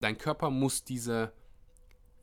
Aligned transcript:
dein 0.00 0.18
Körper 0.18 0.50
muss 0.50 0.84
diese 0.84 1.32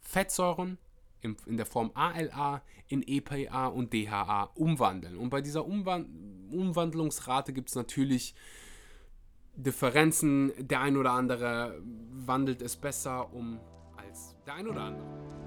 Fettsäuren 0.02 0.77
in 1.22 1.58
der 1.58 1.66
Form 1.66 1.92
ALA 1.94 2.61
in 2.88 3.03
EPA 3.06 3.68
und 3.68 3.94
DHA 3.94 4.52
umwandeln. 4.55 5.18
Und 5.18 5.29
bei 5.29 5.42
dieser 5.42 5.65
Umwand 5.65 6.08
Umwandlungsrate 6.52 7.52
gibt 7.52 7.70
es 7.70 7.76
natürlich 7.76 8.34
Differenzen. 9.55 10.54
Der 10.60 10.79
ein 10.79 10.96
oder 10.96 11.12
andere 11.12 11.82
wandelt 12.12 12.62
es 12.62 12.78
besser 12.78 13.34
um 13.34 13.60
als 13.98 14.36
der 14.46 14.54
ein 14.54 14.68
oder 14.68 14.82
andere. 14.82 15.46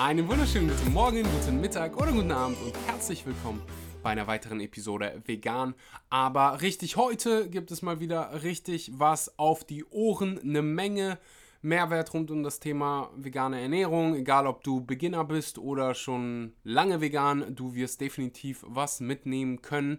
Einen 0.00 0.28
wunderschönen 0.28 0.68
guten 0.68 0.92
Morgen, 0.92 1.24
guten 1.24 1.60
Mittag 1.60 1.96
oder 1.96 2.12
guten 2.12 2.30
Abend 2.30 2.56
und 2.62 2.72
herzlich 2.86 3.26
willkommen 3.26 3.60
bei 4.00 4.10
einer 4.10 4.28
weiteren 4.28 4.60
Episode 4.60 5.20
Vegan. 5.26 5.74
Aber 6.08 6.60
richtig, 6.62 6.96
heute 6.96 7.50
gibt 7.50 7.72
es 7.72 7.82
mal 7.82 7.98
wieder 7.98 8.44
richtig 8.44 8.92
was 8.94 9.40
auf 9.40 9.64
die 9.64 9.84
Ohren. 9.86 10.38
Eine 10.38 10.62
Menge 10.62 11.18
Mehrwert 11.62 12.14
rund 12.14 12.30
um 12.30 12.44
das 12.44 12.60
Thema 12.60 13.10
vegane 13.16 13.60
Ernährung. 13.60 14.14
Egal, 14.14 14.46
ob 14.46 14.62
du 14.62 14.86
Beginner 14.86 15.24
bist 15.24 15.58
oder 15.58 15.96
schon 15.96 16.52
lange 16.62 17.00
vegan, 17.00 17.56
du 17.56 17.74
wirst 17.74 18.00
definitiv 18.00 18.64
was 18.68 19.00
mitnehmen 19.00 19.62
können. 19.62 19.98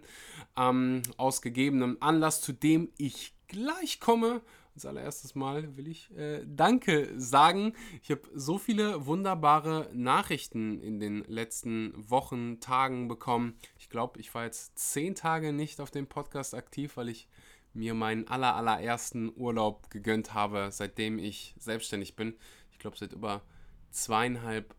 Ähm, 0.56 1.02
aus 1.18 1.42
gegebenem 1.42 1.98
Anlass, 2.00 2.40
zu 2.40 2.54
dem 2.54 2.88
ich 2.96 3.34
gleich 3.48 4.00
komme 4.00 4.40
als 4.74 4.86
allererstes 4.86 5.34
Mal 5.34 5.76
will 5.76 5.88
ich 5.88 6.10
äh, 6.16 6.44
Danke 6.46 7.12
sagen. 7.16 7.74
Ich 8.02 8.10
habe 8.10 8.22
so 8.34 8.58
viele 8.58 9.06
wunderbare 9.06 9.90
Nachrichten 9.92 10.80
in 10.80 11.00
den 11.00 11.24
letzten 11.24 11.92
Wochen, 12.10 12.60
Tagen 12.60 13.08
bekommen. 13.08 13.54
Ich 13.78 13.88
glaube, 13.88 14.20
ich 14.20 14.34
war 14.34 14.44
jetzt 14.44 14.78
zehn 14.78 15.14
Tage 15.14 15.52
nicht 15.52 15.80
auf 15.80 15.90
dem 15.90 16.06
Podcast 16.06 16.54
aktiv, 16.54 16.96
weil 16.96 17.08
ich 17.08 17.28
mir 17.72 17.94
meinen 17.94 18.26
aller, 18.28 18.54
allerersten 18.54 19.32
Urlaub 19.36 19.90
gegönnt 19.90 20.34
habe, 20.34 20.68
seitdem 20.72 21.18
ich 21.18 21.54
selbstständig 21.58 22.16
bin. 22.16 22.34
Ich 22.72 22.78
glaube, 22.78 22.96
seit 22.96 23.12
über 23.12 23.42
zweieinhalb, 23.90 24.74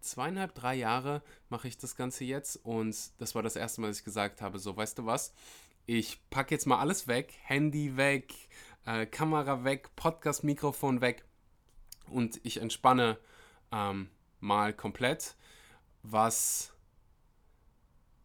zweieinhalb, 0.00 0.54
drei 0.54 0.74
Jahre 0.74 1.22
mache 1.48 1.68
ich 1.68 1.78
das 1.78 1.96
Ganze 1.96 2.24
jetzt 2.24 2.56
und 2.56 2.96
das 3.18 3.34
war 3.34 3.42
das 3.42 3.56
erste 3.56 3.80
Mal, 3.80 3.88
dass 3.88 3.98
ich 3.98 4.04
gesagt 4.04 4.40
habe, 4.40 4.58
so, 4.58 4.76
weißt 4.76 4.98
du 4.98 5.06
was, 5.06 5.34
ich 5.86 6.20
packe 6.30 6.54
jetzt 6.54 6.66
mal 6.66 6.78
alles 6.78 7.08
weg, 7.08 7.34
Handy 7.42 7.96
weg, 7.96 8.32
äh, 8.86 9.06
Kamera 9.06 9.64
weg, 9.64 9.94
Podcast-Mikrofon 9.96 11.00
weg. 11.00 11.24
Und 12.08 12.40
ich 12.42 12.60
entspanne 12.60 13.18
ähm, 13.72 14.08
mal 14.40 14.72
komplett, 14.72 15.36
was 16.02 16.72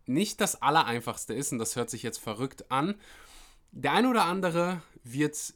nicht 0.05 0.41
das 0.41 0.61
Allereinfachste 0.61 1.33
ist 1.33 1.51
und 1.51 1.59
das 1.59 1.75
hört 1.75 1.89
sich 1.89 2.03
jetzt 2.03 2.19
verrückt 2.19 2.71
an. 2.71 2.95
Der 3.71 3.93
ein 3.93 4.05
oder 4.05 4.25
andere 4.25 4.81
wird 5.03 5.53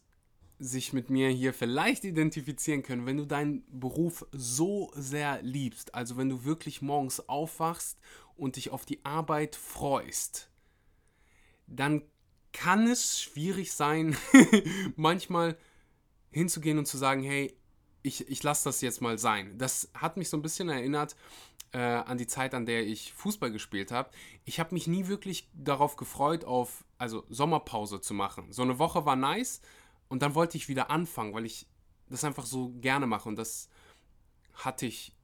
sich 0.60 0.92
mit 0.92 1.10
mir 1.10 1.30
hier 1.30 1.54
vielleicht 1.54 2.04
identifizieren 2.04 2.84
können, 2.84 3.06
wenn 3.06 3.18
du 3.18 3.26
deinen 3.26 3.64
Beruf 3.80 4.26
so 4.34 4.92
sehr 4.94 5.42
liebst, 5.42 5.96
also 5.96 6.18
wenn 6.18 6.28
du 6.28 6.44
wirklich 6.44 6.82
morgens 6.82 7.30
aufwachst 7.30 7.98
und 8.36 8.58
dich 8.58 8.72
auf 8.72 8.86
die 8.86 9.04
Arbeit 9.06 9.56
freust, 9.56 10.50
dann 11.68 12.02
kann 12.60 12.88
es 12.88 13.22
schwierig 13.22 13.72
sein, 13.72 14.18
manchmal 14.98 15.58
hinzugehen 16.30 16.78
und 16.78 16.88
zu 16.88 16.98
sagen, 16.98 17.24
hey, 17.24 17.56
ich, 18.02 18.28
ich 18.28 18.44
lasse 18.44 18.66
das 18.66 18.82
jetzt 18.82 19.02
mal 19.02 19.18
sein. 19.18 19.58
Das 19.58 19.90
hat 19.94 20.18
mich 20.18 20.28
so 20.28 20.36
ein 20.36 20.42
bisschen 20.42 20.68
erinnert 20.68 21.16
äh, 21.72 21.80
an 21.80 22.18
die 22.18 22.28
Zeit, 22.28 22.54
an 22.54 22.66
der 22.66 22.86
ich 22.86 23.14
Fußball 23.14 23.50
gespielt 23.50 23.94
habe. 23.94 24.10
Ich 24.44 24.60
habe 24.60 24.74
mich 24.74 24.88
nie 24.88 25.08
wirklich 25.08 25.50
darauf 25.54 25.96
gefreut, 25.96 26.44
auf 26.44 26.84
also 26.98 27.24
Sommerpause 27.30 28.02
zu 28.02 28.14
machen. 28.14 28.52
So 28.52 28.62
eine 28.62 28.78
Woche 28.78 29.06
war 29.06 29.16
nice 29.16 29.62
und 30.10 30.22
dann 30.22 30.36
wollte 30.36 30.58
ich 30.58 30.68
wieder 30.68 30.92
anfangen, 30.92 31.34
weil 31.34 31.46
ich 31.46 31.66
das 32.10 32.26
einfach 32.26 32.46
so 32.46 32.74
gerne 32.82 33.08
mache 33.08 33.30
und 33.30 33.38
das 33.38 33.70
hatte 34.54 34.86
ich 34.86 35.16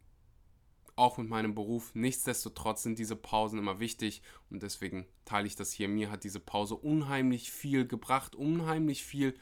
auch 0.96 1.18
mit 1.18 1.30
meinem 1.30 1.56
Beruf. 1.56 1.92
Nichtsdestotrotz 1.94 2.84
sind 2.84 3.00
diese 3.00 3.16
Pausen 3.16 3.60
immer 3.60 3.80
wichtig 3.80 4.22
und 4.50 4.64
deswegen 4.64 5.06
teile 5.26 5.48
ich 5.48 5.56
das 5.56 5.72
hier. 5.72 5.88
Mir 5.88 6.10
hat 6.10 6.24
diese 6.24 6.40
Pause 6.40 6.76
unheimlich 6.76 7.52
viel 7.52 7.86
gebracht, 7.88 8.36
unheimlich 8.36 9.04
viel. 9.04 9.34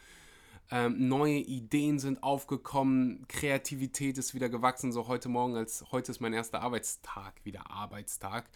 Ähm, 0.71 1.07
neue 1.07 1.37
Ideen 1.37 1.99
sind 1.99 2.23
aufgekommen, 2.23 3.25
Kreativität 3.27 4.17
ist 4.17 4.33
wieder 4.33 4.49
gewachsen. 4.49 4.91
So 4.91 5.07
heute 5.07 5.29
Morgen, 5.29 5.55
als 5.55 5.85
heute 5.91 6.11
ist 6.11 6.21
mein 6.21 6.33
erster 6.33 6.61
Arbeitstag, 6.61 7.33
wieder 7.43 7.69
Arbeitstag. 7.69 8.49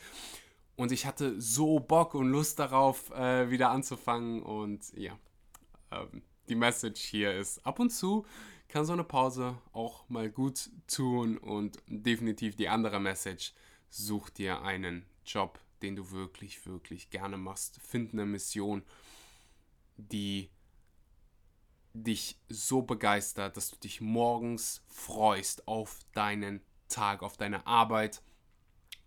Und 0.75 0.91
ich 0.91 1.05
hatte 1.05 1.39
so 1.39 1.79
Bock 1.79 2.13
und 2.13 2.29
Lust 2.29 2.59
darauf, 2.59 3.11
äh, 3.11 3.49
wieder 3.51 3.71
anzufangen. 3.71 4.41
Und 4.41 4.93
ja, 4.93 5.17
ähm, 5.91 6.21
die 6.49 6.55
Message 6.55 7.01
hier 7.01 7.33
ist 7.33 7.65
ab 7.65 7.79
und 7.79 7.89
zu 7.89 8.25
kann 8.67 8.85
so 8.85 8.93
eine 8.93 9.03
Pause 9.03 9.57
auch 9.71 10.07
mal 10.09 10.29
gut 10.29 10.69
tun 10.87 11.37
und 11.37 11.77
definitiv 11.87 12.55
die 12.55 12.69
andere 12.69 12.99
Message, 12.99 13.53
such 13.89 14.29
dir 14.29 14.61
einen 14.61 15.05
Job, 15.25 15.59
den 15.81 15.95
du 15.95 16.11
wirklich, 16.11 16.65
wirklich 16.65 17.09
gerne 17.09 17.37
machst. 17.37 17.79
Find 17.81 18.13
eine 18.13 18.25
Mission, 18.25 18.83
die 19.97 20.49
dich 21.93 22.39
so 22.49 22.81
begeistert, 22.81 23.57
dass 23.57 23.71
du 23.71 23.77
dich 23.77 24.01
morgens 24.01 24.83
freust 24.87 25.67
auf 25.67 25.99
deinen 26.13 26.61
Tag, 26.89 27.23
auf 27.23 27.37
deine 27.37 27.65
Arbeit 27.65 28.21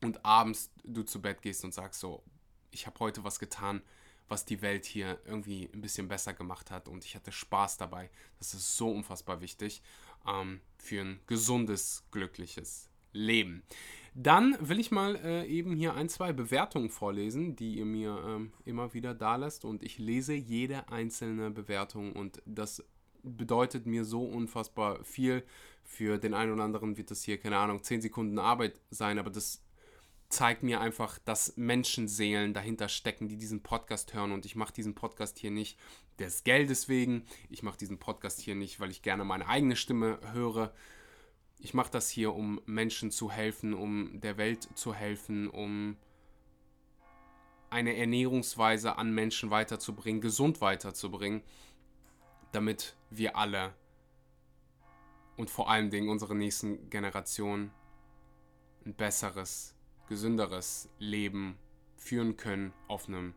und 0.02 0.24
abends 0.24 0.70
du 0.84 1.02
zu 1.02 1.22
Bett 1.22 1.42
gehst 1.42 1.64
und 1.64 1.72
sagst 1.72 2.00
so, 2.00 2.22
ich 2.70 2.86
habe 2.86 2.98
heute 3.00 3.24
was 3.24 3.38
getan, 3.38 3.82
was 4.30 4.44
die 4.44 4.62
Welt 4.62 4.86
hier 4.86 5.18
irgendwie 5.26 5.68
ein 5.74 5.80
bisschen 5.80 6.08
besser 6.08 6.32
gemacht 6.32 6.70
hat 6.70 6.88
und 6.88 7.04
ich 7.04 7.14
hatte 7.16 7.32
Spaß 7.32 7.76
dabei. 7.76 8.10
Das 8.38 8.54
ist 8.54 8.76
so 8.76 8.90
unfassbar 8.90 9.40
wichtig 9.40 9.82
ähm, 10.26 10.60
für 10.78 11.00
ein 11.00 11.20
gesundes, 11.26 12.04
glückliches 12.10 12.88
Leben. 13.12 13.62
Dann 14.14 14.56
will 14.60 14.80
ich 14.80 14.90
mal 14.90 15.16
äh, 15.16 15.46
eben 15.46 15.74
hier 15.74 15.94
ein, 15.94 16.08
zwei 16.08 16.32
Bewertungen 16.32 16.90
vorlesen, 16.90 17.56
die 17.56 17.76
ihr 17.76 17.84
mir 17.84 18.22
ähm, 18.26 18.52
immer 18.64 18.94
wieder 18.94 19.14
da 19.14 19.36
lasst 19.36 19.64
und 19.64 19.82
ich 19.82 19.98
lese 19.98 20.34
jede 20.34 20.88
einzelne 20.88 21.50
Bewertung 21.50 22.12
und 22.12 22.42
das 22.44 22.84
bedeutet 23.22 23.86
mir 23.86 24.04
so 24.04 24.24
unfassbar 24.24 25.04
viel. 25.04 25.44
Für 25.84 26.18
den 26.18 26.34
einen 26.34 26.52
oder 26.52 26.64
anderen 26.64 26.96
wird 26.96 27.10
das 27.10 27.24
hier, 27.24 27.38
keine 27.38 27.58
Ahnung, 27.58 27.82
10 27.82 28.02
Sekunden 28.02 28.38
Arbeit 28.38 28.80
sein, 28.90 29.18
aber 29.18 29.30
das 29.30 29.60
zeigt 30.30 30.62
mir 30.62 30.80
einfach, 30.80 31.18
dass 31.18 31.56
Menschenseelen 31.56 32.54
dahinter 32.54 32.88
stecken, 32.88 33.28
die 33.28 33.36
diesen 33.36 33.62
Podcast 33.62 34.14
hören. 34.14 34.32
Und 34.32 34.46
ich 34.46 34.56
mache 34.56 34.72
diesen 34.72 34.94
Podcast 34.94 35.38
hier 35.38 35.50
nicht 35.50 35.78
des 36.18 36.44
Geldes 36.44 36.88
wegen. 36.88 37.24
Ich 37.50 37.62
mache 37.62 37.76
diesen 37.76 37.98
Podcast 37.98 38.40
hier 38.40 38.54
nicht, 38.54 38.80
weil 38.80 38.90
ich 38.90 39.02
gerne 39.02 39.24
meine 39.24 39.48
eigene 39.48 39.76
Stimme 39.76 40.20
höre. 40.32 40.72
Ich 41.58 41.74
mache 41.74 41.90
das 41.90 42.08
hier, 42.08 42.32
um 42.32 42.60
Menschen 42.64 43.10
zu 43.10 43.30
helfen, 43.30 43.74
um 43.74 44.20
der 44.20 44.38
Welt 44.38 44.68
zu 44.74 44.94
helfen, 44.94 45.50
um 45.50 45.96
eine 47.68 47.96
Ernährungsweise 47.96 48.96
an 48.96 49.12
Menschen 49.12 49.50
weiterzubringen, 49.50 50.20
gesund 50.20 50.60
weiterzubringen, 50.60 51.42
damit 52.52 52.96
wir 53.10 53.36
alle 53.36 53.74
und 55.36 55.50
vor 55.50 55.70
allen 55.70 55.90
Dingen 55.90 56.08
unsere 56.08 56.34
nächsten 56.34 56.88
Generationen 56.88 57.72
ein 58.84 58.94
besseres 58.94 59.74
gesünderes 60.10 60.90
Leben 60.98 61.56
führen 61.96 62.36
können 62.36 62.74
auf 62.88 63.08
einem 63.08 63.32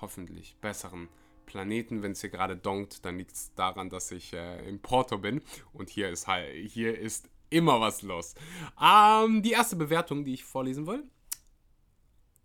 hoffentlich 0.00 0.56
besseren 0.62 1.08
Planeten. 1.44 2.02
Wenn 2.02 2.12
es 2.12 2.22
hier 2.22 2.30
gerade 2.30 2.56
donkt, 2.56 3.04
dann 3.04 3.18
liegt 3.18 3.32
es 3.32 3.54
daran, 3.54 3.90
dass 3.90 4.10
ich 4.10 4.32
äh, 4.32 4.66
in 4.66 4.80
Porto 4.80 5.18
bin 5.18 5.42
und 5.74 5.90
hier 5.90 6.08
ist 6.08 6.26
hier 6.66 6.98
ist 6.98 7.28
immer 7.50 7.80
was 7.82 8.00
los. 8.00 8.34
Ähm, 8.82 9.42
die 9.42 9.52
erste 9.52 9.76
Bewertung, 9.76 10.24
die 10.24 10.32
ich 10.32 10.42
vorlesen 10.42 10.86
will. 10.86 11.04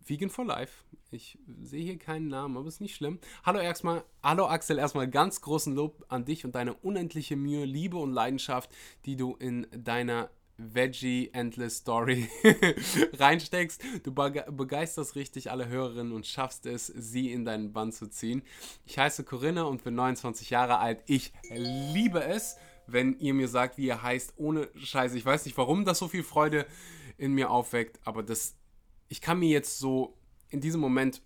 Vegan 0.06 0.28
for 0.28 0.44
Life. 0.44 0.84
Ich 1.10 1.38
sehe 1.62 1.84
hier 1.84 1.98
keinen 1.98 2.28
Namen, 2.28 2.58
aber 2.58 2.68
ist 2.68 2.82
nicht 2.82 2.94
schlimm. 2.94 3.20
Hallo 3.42 3.58
erstmal, 3.58 4.04
hallo 4.22 4.46
Axel, 4.46 4.78
erstmal 4.78 5.08
ganz 5.08 5.40
großen 5.40 5.74
Lob 5.74 6.04
an 6.08 6.26
dich 6.26 6.44
und 6.44 6.54
deine 6.54 6.74
unendliche 6.74 7.36
Mühe, 7.36 7.64
Liebe 7.64 7.96
und 7.96 8.12
Leidenschaft, 8.12 8.70
die 9.06 9.16
du 9.16 9.34
in 9.36 9.66
deiner 9.70 10.30
Veggie 10.58 11.30
Endless 11.32 11.78
Story 11.78 12.28
reinsteckst. 13.14 13.80
Du 14.02 14.12
begeisterst 14.12 15.14
richtig 15.14 15.50
alle 15.50 15.68
Hörerinnen 15.68 16.12
und 16.12 16.26
schaffst 16.26 16.66
es, 16.66 16.86
sie 16.88 17.32
in 17.32 17.44
deinen 17.44 17.72
Bann 17.72 17.92
zu 17.92 18.08
ziehen. 18.08 18.42
Ich 18.84 18.98
heiße 18.98 19.24
Corinna 19.24 19.62
und 19.62 19.84
bin 19.84 19.94
29 19.94 20.50
Jahre 20.50 20.78
alt. 20.78 21.02
Ich 21.06 21.32
liebe 21.48 22.22
es, 22.22 22.56
wenn 22.86 23.18
ihr 23.20 23.34
mir 23.34 23.48
sagt, 23.48 23.78
wie 23.78 23.86
ihr 23.86 24.02
heißt, 24.02 24.34
ohne 24.36 24.68
Scheiße. 24.74 25.16
Ich 25.16 25.24
weiß 25.24 25.44
nicht, 25.44 25.56
warum 25.56 25.84
das 25.84 25.98
so 25.98 26.08
viel 26.08 26.24
Freude 26.24 26.66
in 27.16 27.32
mir 27.32 27.50
aufweckt, 27.50 28.00
aber 28.04 28.22
das, 28.22 28.56
ich 29.08 29.20
kann 29.20 29.38
mir 29.38 29.48
jetzt 29.48 29.78
so 29.78 30.16
in 30.50 30.60
diesem 30.60 30.80
Moment 30.80 31.22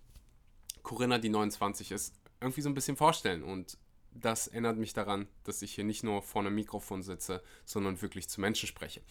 Corinna, 0.81 1.17
die 1.17 1.29
29 1.29 1.91
ist, 1.91 2.13
irgendwie 2.41 2.61
so 2.61 2.69
ein 2.69 2.73
bisschen 2.73 2.97
vorstellen 2.97 3.41
und 3.41 3.77
das 4.15 4.47
erinnert 4.47 4.77
mich 4.77 4.93
daran, 4.93 5.27
dass 5.43 5.61
ich 5.61 5.73
hier 5.73 5.83
nicht 5.83 6.03
nur 6.03 6.21
vor 6.21 6.41
einem 6.41 6.55
Mikrofon 6.55 7.03
sitze, 7.03 7.43
sondern 7.65 8.01
wirklich 8.01 8.29
zu 8.29 8.41
Menschen 8.41 8.67
spreche. 8.67 9.01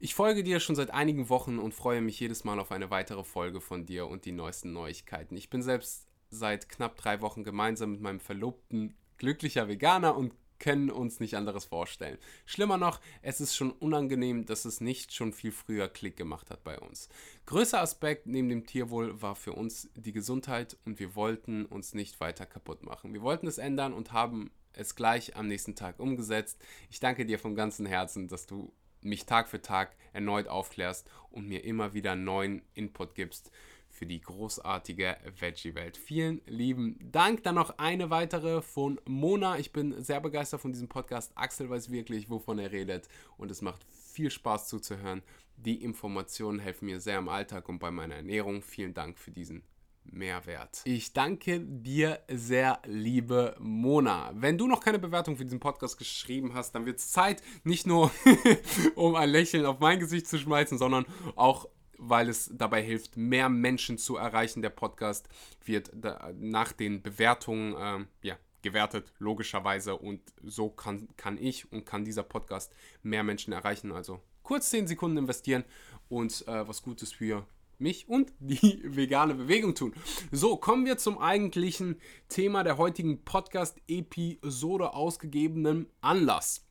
Ich 0.00 0.14
folge 0.14 0.44
dir 0.44 0.60
schon 0.60 0.76
seit 0.76 0.92
einigen 0.92 1.28
Wochen 1.28 1.58
und 1.58 1.74
freue 1.74 2.00
mich 2.00 2.20
jedes 2.20 2.44
Mal 2.44 2.60
auf 2.60 2.70
eine 2.70 2.90
weitere 2.90 3.24
Folge 3.24 3.60
von 3.60 3.84
dir 3.84 4.06
und 4.06 4.24
die 4.24 4.32
neuesten 4.32 4.72
Neuigkeiten. 4.72 5.36
Ich 5.36 5.50
bin 5.50 5.62
selbst 5.62 6.06
seit 6.30 6.68
knapp 6.68 6.96
drei 6.96 7.20
Wochen 7.20 7.42
gemeinsam 7.42 7.92
mit 7.92 8.00
meinem 8.00 8.20
Verlobten 8.20 8.94
glücklicher 9.16 9.66
Veganer 9.66 10.16
und 10.16 10.32
können 10.58 10.90
uns 10.90 11.20
nicht 11.20 11.36
anderes 11.36 11.64
vorstellen. 11.64 12.18
Schlimmer 12.46 12.78
noch, 12.78 13.00
es 13.22 13.40
ist 13.40 13.56
schon 13.56 13.70
unangenehm, 13.70 14.46
dass 14.46 14.64
es 14.64 14.80
nicht 14.80 15.12
schon 15.12 15.32
viel 15.32 15.52
früher 15.52 15.88
Klick 15.88 16.16
gemacht 16.16 16.50
hat 16.50 16.64
bei 16.64 16.78
uns. 16.78 17.08
Größter 17.46 17.80
Aspekt 17.80 18.26
neben 18.26 18.48
dem 18.48 18.66
Tierwohl 18.66 19.20
war 19.22 19.34
für 19.34 19.52
uns 19.52 19.88
die 19.94 20.12
Gesundheit 20.12 20.76
und 20.84 20.98
wir 20.98 21.14
wollten 21.14 21.66
uns 21.66 21.94
nicht 21.94 22.20
weiter 22.20 22.46
kaputt 22.46 22.82
machen. 22.82 23.12
Wir 23.12 23.22
wollten 23.22 23.46
es 23.46 23.58
ändern 23.58 23.92
und 23.92 24.12
haben 24.12 24.50
es 24.72 24.94
gleich 24.94 25.36
am 25.36 25.48
nächsten 25.48 25.74
Tag 25.74 25.98
umgesetzt. 25.98 26.58
Ich 26.90 27.00
danke 27.00 27.26
dir 27.26 27.38
von 27.38 27.54
ganzem 27.54 27.86
Herzen, 27.86 28.28
dass 28.28 28.46
du 28.46 28.72
mich 29.02 29.26
Tag 29.26 29.48
für 29.48 29.62
Tag 29.62 29.96
erneut 30.12 30.48
aufklärst 30.48 31.08
und 31.30 31.46
mir 31.46 31.64
immer 31.64 31.94
wieder 31.94 32.16
neuen 32.16 32.62
Input 32.74 33.14
gibst 33.14 33.50
für 33.98 34.06
die 34.06 34.20
großartige 34.20 35.16
Veggie-Welt. 35.38 35.96
Vielen 35.96 36.40
lieben 36.46 36.98
Dank. 37.10 37.42
Dann 37.42 37.56
noch 37.56 37.78
eine 37.78 38.10
weitere 38.10 38.62
von 38.62 39.00
Mona. 39.06 39.58
Ich 39.58 39.72
bin 39.72 40.02
sehr 40.02 40.20
begeistert 40.20 40.60
von 40.60 40.72
diesem 40.72 40.88
Podcast. 40.88 41.32
Axel 41.34 41.68
weiß 41.68 41.90
wirklich, 41.90 42.30
wovon 42.30 42.60
er 42.60 42.70
redet 42.70 43.08
und 43.36 43.50
es 43.50 43.60
macht 43.60 43.84
viel 43.90 44.30
Spaß 44.30 44.68
zuzuhören. 44.68 45.22
Die 45.56 45.82
Informationen 45.82 46.60
helfen 46.60 46.86
mir 46.86 47.00
sehr 47.00 47.18
im 47.18 47.28
Alltag 47.28 47.68
und 47.68 47.80
bei 47.80 47.90
meiner 47.90 48.14
Ernährung. 48.14 48.62
Vielen 48.62 48.94
Dank 48.94 49.18
für 49.18 49.32
diesen 49.32 49.64
Mehrwert. 50.04 50.82
Ich 50.84 51.12
danke 51.12 51.60
dir 51.60 52.20
sehr, 52.28 52.80
liebe 52.86 53.56
Mona. 53.58 54.30
Wenn 54.34 54.56
du 54.56 54.68
noch 54.68 54.80
keine 54.80 55.00
Bewertung 55.00 55.36
für 55.36 55.44
diesen 55.44 55.60
Podcast 55.60 55.98
geschrieben 55.98 56.54
hast, 56.54 56.72
dann 56.74 56.86
wird 56.86 56.98
es 56.98 57.10
Zeit, 57.10 57.42
nicht 57.64 57.86
nur 57.86 58.10
um 58.94 59.16
ein 59.16 59.28
Lächeln 59.28 59.66
auf 59.66 59.80
mein 59.80 59.98
Gesicht 59.98 60.28
zu 60.28 60.38
schmeißen, 60.38 60.78
sondern 60.78 61.04
auch 61.34 61.68
weil 61.98 62.28
es 62.28 62.50
dabei 62.54 62.82
hilft, 62.82 63.16
mehr 63.16 63.48
Menschen 63.48 63.98
zu 63.98 64.16
erreichen. 64.16 64.62
Der 64.62 64.70
Podcast 64.70 65.28
wird 65.64 65.92
nach 66.38 66.72
den 66.72 67.02
Bewertungen 67.02 67.74
äh, 67.74 68.26
ja, 68.26 68.38
gewertet, 68.62 69.12
logischerweise. 69.18 69.96
Und 69.96 70.20
so 70.42 70.70
kann, 70.70 71.08
kann 71.16 71.36
ich 71.38 71.70
und 71.72 71.84
kann 71.84 72.04
dieser 72.04 72.22
Podcast 72.22 72.72
mehr 73.02 73.24
Menschen 73.24 73.52
erreichen. 73.52 73.92
Also 73.92 74.20
kurz 74.42 74.70
10 74.70 74.86
Sekunden 74.86 75.18
investieren 75.18 75.64
und 76.08 76.46
äh, 76.48 76.66
was 76.66 76.82
Gutes 76.82 77.12
für 77.12 77.46
mich 77.78 78.08
und 78.08 78.32
die 78.38 78.80
vegane 78.84 79.34
Bewegung 79.34 79.74
tun. 79.74 79.92
So, 80.30 80.56
kommen 80.56 80.86
wir 80.86 80.98
zum 80.98 81.18
eigentlichen 81.18 82.00
Thema 82.28 82.64
der 82.64 82.78
heutigen 82.78 83.24
Podcast-Episode 83.24 84.94
ausgegebenen 84.94 85.86
Anlass. 86.00 86.64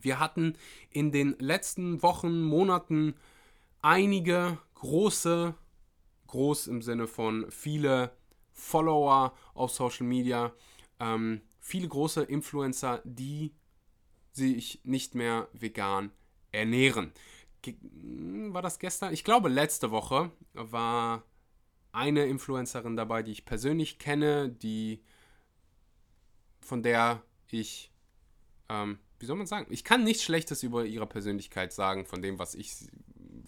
Wir 0.00 0.20
hatten 0.20 0.54
in 0.90 1.10
den 1.10 1.34
letzten 1.40 2.02
Wochen, 2.02 2.42
Monaten 2.42 3.14
einige 3.82 4.58
große, 4.74 5.54
groß 6.26 6.66
im 6.68 6.82
Sinne 6.82 7.06
von 7.06 7.50
viele 7.50 8.12
Follower 8.52 9.34
auf 9.54 9.70
Social 9.70 10.06
Media, 10.06 10.52
ähm, 11.00 11.40
viele 11.60 11.88
große 11.88 12.22
Influencer, 12.22 13.02
die 13.04 13.54
sich 14.32 14.80
nicht 14.84 15.14
mehr 15.14 15.48
vegan 15.52 16.10
ernähren. 16.52 17.12
Ge 17.62 17.76
war 18.52 18.62
das 18.62 18.78
gestern? 18.78 19.12
Ich 19.12 19.24
glaube, 19.24 19.48
letzte 19.48 19.90
Woche 19.90 20.30
war 20.54 21.24
eine 21.92 22.26
Influencerin 22.26 22.96
dabei, 22.96 23.22
die 23.22 23.32
ich 23.32 23.44
persönlich 23.44 23.98
kenne, 23.98 24.48
die 24.48 25.02
von 26.60 26.82
der 26.82 27.22
ich 27.50 27.90
ähm, 28.68 28.98
wie 29.18 29.26
soll 29.26 29.36
man 29.36 29.46
sagen? 29.46 29.66
Ich 29.70 29.84
kann 29.84 30.04
nichts 30.04 30.22
Schlechtes 30.22 30.62
über 30.62 30.84
ihre 30.84 31.06
Persönlichkeit 31.06 31.72
sagen, 31.72 32.06
von 32.06 32.22
dem, 32.22 32.38
was 32.38 32.54
ich 32.54 32.72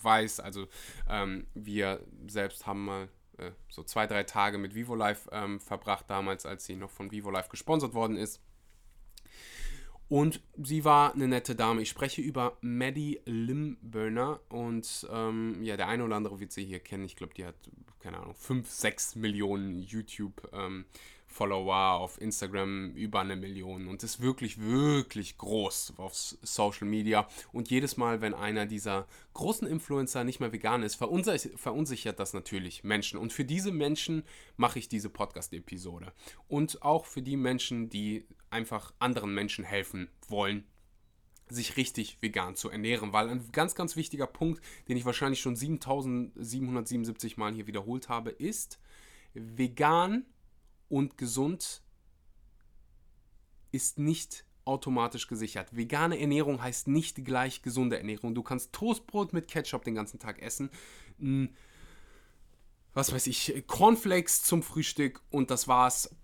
weiß. 0.02 0.40
Also 0.40 0.66
ähm, 1.08 1.46
wir 1.54 2.04
selbst 2.26 2.66
haben 2.66 2.84
mal 2.84 3.08
äh, 3.38 3.50
so 3.68 3.82
zwei, 3.82 4.06
drei 4.06 4.24
Tage 4.24 4.58
mit 4.58 4.74
VivoLife 4.74 5.28
ähm, 5.32 5.60
verbracht, 5.60 6.06
damals, 6.08 6.46
als 6.46 6.66
sie 6.66 6.76
noch 6.76 6.90
von 6.90 7.10
VivoLife 7.10 7.48
gesponsert 7.48 7.94
worden 7.94 8.16
ist. 8.16 8.40
Und 10.08 10.40
sie 10.60 10.84
war 10.84 11.14
eine 11.14 11.28
nette 11.28 11.54
Dame. 11.54 11.82
Ich 11.82 11.88
spreche 11.88 12.20
über 12.20 12.58
Maddie 12.62 13.20
Limburner 13.26 14.40
und 14.48 15.06
ähm, 15.08 15.62
ja, 15.62 15.76
der 15.76 15.86
eine 15.86 16.04
oder 16.04 16.16
andere 16.16 16.40
wird 16.40 16.50
sie 16.50 16.64
hier 16.64 16.80
kennen. 16.80 17.04
Ich 17.04 17.14
glaube, 17.14 17.32
die 17.32 17.44
hat, 17.44 17.54
keine 18.00 18.18
Ahnung, 18.18 18.34
5, 18.34 18.68
6 18.68 19.14
Millionen 19.14 19.78
YouTube 19.78 20.50
ähm, 20.52 20.84
Follower 21.30 21.94
auf 21.94 22.20
Instagram 22.20 22.90
über 22.94 23.20
eine 23.20 23.36
Million 23.36 23.86
und 23.86 24.02
ist 24.02 24.20
wirklich, 24.20 24.60
wirklich 24.60 25.38
groß 25.38 25.94
auf 25.96 26.12
Social 26.14 26.88
Media. 26.88 27.28
Und 27.52 27.70
jedes 27.70 27.96
Mal, 27.96 28.20
wenn 28.20 28.34
einer 28.34 28.66
dieser 28.66 29.06
großen 29.34 29.66
Influencer 29.66 30.24
nicht 30.24 30.40
mehr 30.40 30.52
vegan 30.52 30.82
ist, 30.82 30.96
verunsichert, 30.96 32.18
das 32.18 32.34
natürlich 32.34 32.82
Menschen. 32.82 33.18
Und 33.18 33.32
für 33.32 33.44
diese 33.44 33.70
Menschen 33.70 34.24
mache 34.56 34.80
ich 34.80 34.88
diese 34.88 35.08
Podcast-Episode. 35.08 36.12
Und 36.48 36.82
auch 36.82 37.06
für 37.06 37.22
die 37.22 37.36
Menschen, 37.36 37.88
die 37.88 38.26
einfach 38.50 38.92
anderen 38.98 39.32
Menschen 39.32 39.64
helfen 39.64 40.10
wollen, 40.28 40.64
sich 41.48 41.76
richtig 41.76 42.18
vegan 42.20 42.56
zu 42.56 42.70
ernähren, 42.70 43.12
weil 43.12 43.28
ein 43.28 43.48
ganz, 43.52 43.74
ganz 43.76 43.94
wichtiger 43.96 44.26
Punkt, 44.26 44.62
den 44.88 44.96
ich 44.96 45.04
wahrscheinlich 45.04 45.40
schon 45.40 45.56
7777 45.56 47.36
Mal 47.36 47.52
hier 47.54 47.66
wiederholt 47.68 48.08
habe, 48.08 48.30
ist, 48.30 48.80
vegan 49.34 50.24
und 50.90 51.16
gesund 51.16 51.82
ist 53.72 53.98
nicht 53.98 54.44
automatisch 54.66 55.26
gesichert. 55.26 55.74
Vegane 55.74 56.20
Ernährung 56.20 56.60
heißt 56.60 56.88
nicht 56.88 57.24
gleich 57.24 57.62
gesunde 57.62 57.96
Ernährung. 57.96 58.34
Du 58.34 58.42
kannst 58.42 58.72
Toastbrot 58.72 59.32
mit 59.32 59.48
Ketchup 59.48 59.84
den 59.84 59.94
ganzen 59.94 60.18
Tag 60.18 60.42
essen, 60.42 60.70
was 62.92 63.12
weiß 63.12 63.26
ich, 63.28 63.64
Cornflakes 63.66 64.42
zum 64.42 64.62
Frühstück 64.62 65.22
und 65.30 65.50
das 65.50 65.66
war's. 65.66 66.14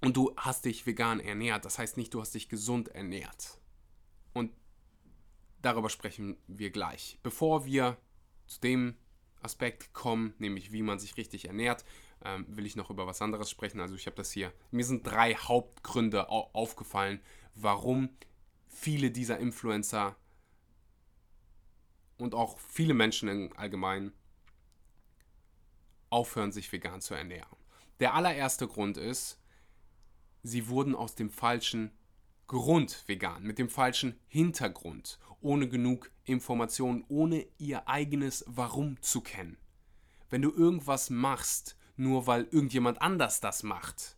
Und 0.00 0.16
du 0.16 0.34
hast 0.36 0.64
dich 0.64 0.86
vegan 0.86 1.20
ernährt. 1.20 1.66
Das 1.66 1.78
heißt 1.78 1.98
nicht, 1.98 2.14
du 2.14 2.20
hast 2.20 2.34
dich 2.34 2.48
gesund 2.48 2.88
ernährt. 2.88 3.60
Und 4.32 4.50
darüber 5.60 5.90
sprechen 5.90 6.38
wir 6.46 6.70
gleich. 6.70 7.18
Bevor 7.22 7.66
wir 7.66 7.98
zu 8.46 8.60
dem 8.60 8.96
Aspekt 9.42 9.92
kommen, 9.92 10.32
nämlich 10.38 10.72
wie 10.72 10.82
man 10.82 10.98
sich 10.98 11.18
richtig 11.18 11.46
ernährt, 11.46 11.84
ähm, 12.24 12.46
will 12.48 12.66
ich 12.66 12.76
noch 12.76 12.90
über 12.90 13.06
was 13.06 13.22
anderes 13.22 13.50
sprechen. 13.50 13.80
Also 13.80 13.94
ich 13.94 14.06
habe 14.06 14.16
das 14.16 14.30
hier. 14.30 14.52
Mir 14.70 14.84
sind 14.84 15.06
drei 15.06 15.34
Hauptgründe 15.34 16.28
au 16.28 16.50
aufgefallen, 16.52 17.20
warum 17.54 18.10
viele 18.68 19.10
dieser 19.10 19.38
Influencer 19.38 20.16
und 22.18 22.34
auch 22.34 22.58
viele 22.58 22.94
Menschen 22.94 23.28
im 23.28 23.52
Allgemeinen 23.56 24.12
aufhören, 26.10 26.52
sich 26.52 26.70
vegan 26.70 27.00
zu 27.00 27.14
ernähren. 27.14 27.56
Der 28.00 28.14
allererste 28.14 28.66
Grund 28.66 28.96
ist, 28.96 29.38
sie 30.42 30.68
wurden 30.68 30.94
aus 30.94 31.14
dem 31.14 31.30
falschen 31.30 31.92
Grund 32.46 33.04
vegan, 33.06 33.44
mit 33.44 33.58
dem 33.58 33.68
falschen 33.68 34.18
Hintergrund, 34.26 35.18
ohne 35.40 35.68
genug 35.68 36.10
Informationen, 36.24 37.04
ohne 37.08 37.46
ihr 37.58 37.88
eigenes 37.88 38.44
Warum 38.48 39.00
zu 39.02 39.20
kennen. 39.20 39.56
Wenn 40.30 40.42
du 40.42 40.50
irgendwas 40.50 41.10
machst, 41.10 41.76
nur 42.00 42.26
weil 42.26 42.48
irgendjemand 42.50 43.02
anders 43.02 43.40
das 43.40 43.62
macht, 43.62 44.16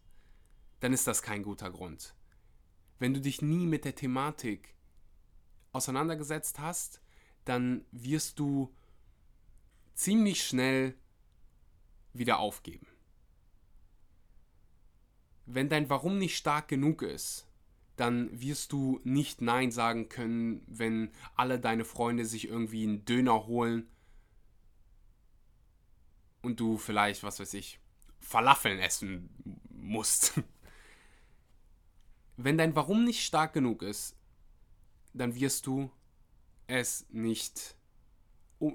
dann 0.79 0.93
ist 0.93 1.09
das 1.09 1.21
kein 1.21 1.43
guter 1.43 1.69
Grund. 1.69 2.15
Wenn 3.01 3.12
du 3.12 3.21
dich 3.21 3.43
nie 3.43 3.67
mit 3.67 3.85
der 3.85 3.97
Thematik 3.97 4.77
auseinandergesetzt 5.73 6.61
hast, 6.61 7.03
dann 7.45 7.85
wirst 7.91 8.39
du 8.39 8.73
ziemlich 9.95 10.47
schnell 10.47 10.95
wieder 12.12 12.39
aufgeben. 12.39 12.87
Wenn 15.47 15.69
dein 15.69 15.91
Warum 15.91 16.19
nicht 16.19 16.37
stark 16.37 16.69
genug 16.69 17.03
ist, 17.03 17.49
dann 17.97 18.31
wirst 18.41 18.71
du 18.71 19.01
nicht 19.03 19.43
Nein 19.43 19.73
sagen 19.73 20.09
können, 20.09 20.62
wenn 20.69 21.11
alle 21.35 21.59
deine 21.59 21.85
Freunde 21.85 22.27
sich 22.27 22.47
irgendwie 22.47 22.85
einen 22.85 23.05
Döner 23.05 23.47
holen 23.47 23.89
und 26.43 26.61
du 26.61 26.77
vielleicht, 26.77 27.23
was 27.23 27.41
weiß 27.41 27.55
ich, 27.55 27.79
Falafeln 28.21 28.79
essen 28.79 29.31
musst. 29.71 30.41
Wenn 32.37 32.59
dein 32.59 32.75
Warum 32.77 33.05
nicht 33.05 33.25
stark 33.25 33.53
genug 33.53 33.83
ist, 33.83 34.17
dann 35.13 35.35
wirst 35.35 35.67
du 35.67 35.91
es 36.67 37.07
nicht 37.11 37.77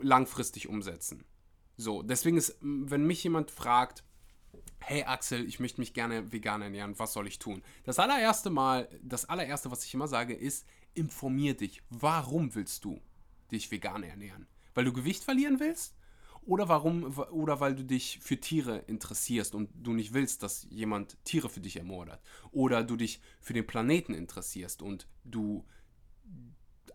langfristig 0.02 0.68
umsetzen. 0.68 1.26
So, 1.78 2.02
deswegen 2.02 2.38
ist, 2.38 2.58
wenn 2.62 3.06
mich 3.06 3.24
jemand 3.24 3.52
fragt, 3.52 4.04
hey 4.80 5.04
Axel, 5.04 5.46
ich 5.46 5.60
möchte 5.60 5.82
mich 5.82 5.94
gerne 5.94 6.32
vegan 6.32 6.62
ernähren, 6.62 6.98
was 6.98 7.14
soll 7.14 7.28
ich 7.28 7.40
tun? 7.40 7.64
Das 7.84 8.00
allererste 8.00 8.50
Mal, 8.50 8.90
das 9.02 9.26
allererste, 9.26 9.72
was 9.72 9.84
ich 9.84 9.94
immer 9.94 10.08
sage, 10.08 10.34
ist, 10.34 10.66
informier 10.94 11.56
dich. 11.56 11.82
Warum 11.90 12.56
willst 12.56 12.84
du 12.86 13.02
dich 13.52 13.72
vegan 13.72 14.04
ernähren? 14.04 14.48
Weil 14.74 14.86
du 14.86 14.94
Gewicht 14.94 15.24
verlieren 15.24 15.60
willst? 15.60 15.97
Oder 16.48 16.70
warum, 16.70 17.04
oder 17.04 17.60
weil 17.60 17.76
du 17.76 17.84
dich 17.84 18.20
für 18.22 18.40
Tiere 18.40 18.78
interessierst 18.88 19.54
und 19.54 19.70
du 19.76 19.92
nicht 19.92 20.14
willst, 20.14 20.44
dass 20.44 20.66
jemand 20.70 21.18
Tiere 21.26 21.50
für 21.50 21.60
dich 21.60 21.76
ermordet. 21.76 22.22
Oder 22.52 22.86
du 22.86 22.96
dich 22.96 23.20
für 23.42 23.52
den 23.52 23.68
Planeten 23.68 24.14
interessierst 24.14 24.82
und 24.82 25.10
du 25.26 25.66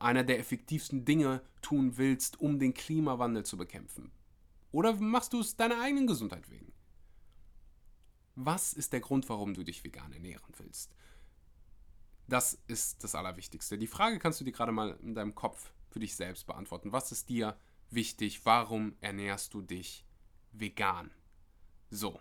einer 0.00 0.24
der 0.24 0.38
effektivsten 0.38 1.04
Dinge 1.04 1.42
tun 1.60 1.98
willst, 1.98 2.40
um 2.40 2.58
den 2.58 2.72
Klimawandel 2.72 3.44
zu 3.44 3.58
bekämpfen. 3.58 4.10
Oder 4.72 4.94
machst 4.94 5.34
du 5.34 5.40
es 5.40 5.54
deiner 5.54 5.82
eigenen 5.82 6.06
Gesundheit 6.06 6.50
wegen? 6.50 6.72
Was 8.34 8.72
ist 8.72 8.94
der 8.94 9.00
Grund, 9.00 9.28
warum 9.28 9.52
du 9.52 9.64
dich 9.64 9.84
vegan 9.84 10.14
ernähren 10.14 10.54
willst? 10.56 10.96
Das 12.26 12.58
ist 12.68 13.04
das 13.04 13.14
Allerwichtigste. 13.14 13.76
Die 13.76 13.86
Frage 13.86 14.18
kannst 14.18 14.40
du 14.40 14.44
dir 14.44 14.52
gerade 14.52 14.72
mal 14.72 14.98
in 15.02 15.14
deinem 15.14 15.34
Kopf 15.34 15.74
für 15.90 16.00
dich 16.00 16.16
selbst 16.16 16.46
beantworten. 16.46 16.90
Was 16.90 17.12
ist 17.12 17.28
dir 17.28 17.48
wichtig? 17.48 17.71
Warum 18.44 18.96
ernährst 19.00 19.54
du 19.54 19.60
dich 19.60 20.04
vegan? 20.52 21.10
So, 21.90 22.18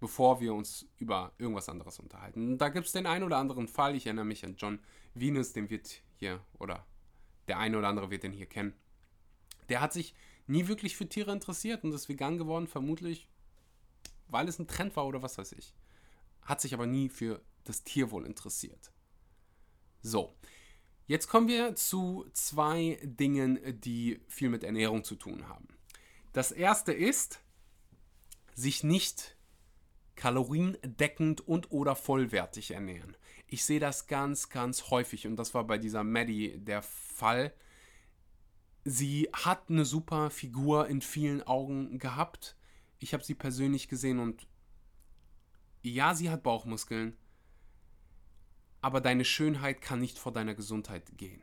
bevor 0.00 0.40
wir 0.40 0.52
uns 0.52 0.86
über 0.98 1.32
irgendwas 1.38 1.68
anderes 1.68 2.00
unterhalten. 2.00 2.58
Da 2.58 2.68
gibt 2.68 2.86
es 2.86 2.92
den 2.92 3.06
einen 3.06 3.24
oder 3.24 3.36
anderen 3.36 3.68
Fall. 3.68 3.94
Ich 3.94 4.06
erinnere 4.06 4.24
mich 4.24 4.44
an 4.44 4.56
John 4.56 4.80
Venus, 5.14 5.52
den 5.52 5.70
wird 5.70 6.02
hier, 6.16 6.44
oder 6.58 6.84
der 7.46 7.58
eine 7.58 7.78
oder 7.78 7.88
andere 7.88 8.10
wird 8.10 8.24
den 8.24 8.32
hier 8.32 8.46
kennen. 8.46 8.74
Der 9.68 9.80
hat 9.80 9.92
sich 9.92 10.14
nie 10.48 10.66
wirklich 10.66 10.96
für 10.96 11.08
Tiere 11.08 11.32
interessiert 11.32 11.84
und 11.84 11.92
ist 11.92 12.08
vegan 12.08 12.36
geworden, 12.36 12.66
vermutlich, 12.66 13.28
weil 14.26 14.48
es 14.48 14.58
ein 14.58 14.66
Trend 14.66 14.96
war 14.96 15.06
oder 15.06 15.22
was 15.22 15.38
weiß 15.38 15.52
ich. 15.52 15.72
Hat 16.42 16.60
sich 16.60 16.74
aber 16.74 16.86
nie 16.86 17.08
für 17.08 17.40
das 17.64 17.84
Tierwohl 17.84 18.26
interessiert. 18.26 18.90
So, 20.02 20.34
jetzt 21.06 21.28
kommen 21.28 21.48
wir 21.48 21.74
zu 21.74 22.26
zwei 22.32 22.98
Dingen, 23.02 23.58
die 23.80 24.20
viel 24.28 24.48
mit 24.48 24.64
Ernährung 24.64 25.04
zu 25.04 25.16
tun 25.16 25.48
haben. 25.48 25.68
Das 26.32 26.52
erste 26.52 26.92
ist, 26.92 27.40
sich 28.54 28.84
nicht 28.84 29.36
kaloriendeckend 30.14 31.46
und 31.46 31.72
oder 31.72 31.96
vollwertig 31.96 32.72
ernähren. 32.72 33.16
Ich 33.46 33.64
sehe 33.64 33.80
das 33.80 34.06
ganz, 34.06 34.48
ganz 34.48 34.90
häufig 34.90 35.26
und 35.26 35.36
das 35.36 35.54
war 35.54 35.66
bei 35.66 35.78
dieser 35.78 36.04
Maddie 36.04 36.58
der 36.58 36.82
Fall. 36.82 37.52
Sie 38.84 39.28
hat 39.32 39.68
eine 39.68 39.84
super 39.84 40.30
Figur 40.30 40.88
in 40.88 41.02
vielen 41.02 41.42
Augen 41.42 41.98
gehabt. 41.98 42.56
Ich 42.98 43.14
habe 43.14 43.24
sie 43.24 43.34
persönlich 43.34 43.88
gesehen 43.88 44.18
und 44.20 44.46
ja, 45.82 46.14
sie 46.14 46.30
hat 46.30 46.42
Bauchmuskeln, 46.42 47.16
aber 48.82 49.00
deine 49.00 49.24
Schönheit 49.24 49.80
kann 49.80 50.00
nicht 50.00 50.18
vor 50.18 50.32
deiner 50.32 50.54
Gesundheit 50.54 51.16
gehen. 51.16 51.40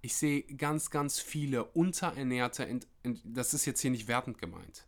Ich 0.00 0.16
sehe 0.16 0.42
ganz, 0.42 0.90
ganz 0.90 1.20
viele 1.20 1.64
unterernährte, 1.64 2.80
das 3.24 3.54
ist 3.54 3.66
jetzt 3.66 3.80
hier 3.80 3.90
nicht 3.90 4.08
wertend 4.08 4.38
gemeint, 4.38 4.86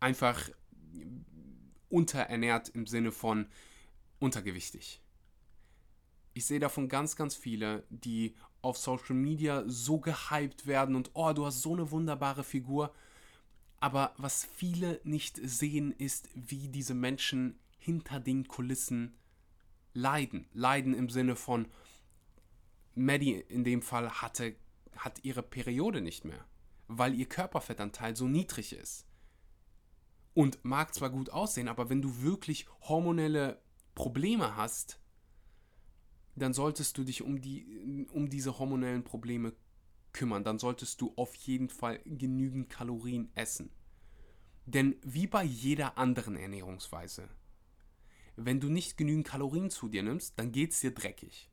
einfach 0.00 0.50
unterernährt 1.88 2.70
im 2.70 2.86
Sinne 2.86 3.12
von 3.12 3.46
untergewichtig. 4.18 5.00
Ich 6.34 6.44
sehe 6.44 6.60
davon 6.60 6.88
ganz, 6.88 7.16
ganz 7.16 7.34
viele, 7.34 7.84
die 7.88 8.34
auf 8.60 8.76
Social 8.76 9.14
Media 9.14 9.64
so 9.66 10.00
gehypt 10.00 10.66
werden 10.66 10.96
und 10.96 11.10
oh, 11.14 11.32
du 11.32 11.46
hast 11.46 11.62
so 11.62 11.72
eine 11.72 11.90
wunderbare 11.90 12.44
Figur. 12.44 12.92
Aber 13.80 14.14
was 14.16 14.44
viele 14.44 15.00
nicht 15.04 15.38
sehen, 15.42 15.92
ist, 15.92 16.28
wie 16.34 16.68
diese 16.68 16.94
Menschen 16.94 17.58
hinter 17.78 18.20
den 18.20 18.48
Kulissen 18.48 19.14
leiden. 19.96 20.46
Leiden 20.52 20.94
im 20.94 21.08
Sinne 21.08 21.34
von, 21.34 21.66
Maddie 22.94 23.34
in 23.34 23.64
dem 23.64 23.82
Fall 23.82 24.10
hatte, 24.10 24.54
hat 24.96 25.24
ihre 25.24 25.42
Periode 25.42 26.00
nicht 26.00 26.24
mehr, 26.24 26.44
weil 26.88 27.14
ihr 27.14 27.26
Körperfettanteil 27.26 28.16
so 28.16 28.28
niedrig 28.28 28.72
ist. 28.72 29.06
Und 30.34 30.64
mag 30.64 30.94
zwar 30.94 31.10
gut 31.10 31.30
aussehen, 31.30 31.68
aber 31.68 31.88
wenn 31.88 32.02
du 32.02 32.22
wirklich 32.22 32.66
hormonelle 32.82 33.60
Probleme 33.94 34.56
hast, 34.56 35.00
dann 36.34 36.52
solltest 36.52 36.98
du 36.98 37.04
dich 37.04 37.22
um, 37.22 37.40
die, 37.40 38.06
um 38.12 38.28
diese 38.28 38.58
hormonellen 38.58 39.04
Probleme 39.04 39.54
kümmern. 40.12 40.44
Dann 40.44 40.58
solltest 40.58 41.00
du 41.00 41.14
auf 41.16 41.34
jeden 41.34 41.70
Fall 41.70 42.00
genügend 42.04 42.68
Kalorien 42.68 43.30
essen. 43.34 43.70
Denn 44.66 44.96
wie 45.02 45.26
bei 45.26 45.44
jeder 45.44 45.96
anderen 45.96 46.36
Ernährungsweise 46.36 47.28
wenn 48.36 48.60
du 48.60 48.68
nicht 48.68 48.96
genügend 48.96 49.26
Kalorien 49.26 49.70
zu 49.70 49.88
dir 49.88 50.02
nimmst, 50.02 50.38
dann 50.38 50.52
geht 50.52 50.72
es 50.72 50.80
dir 50.80 50.94
dreckig. 50.94 51.50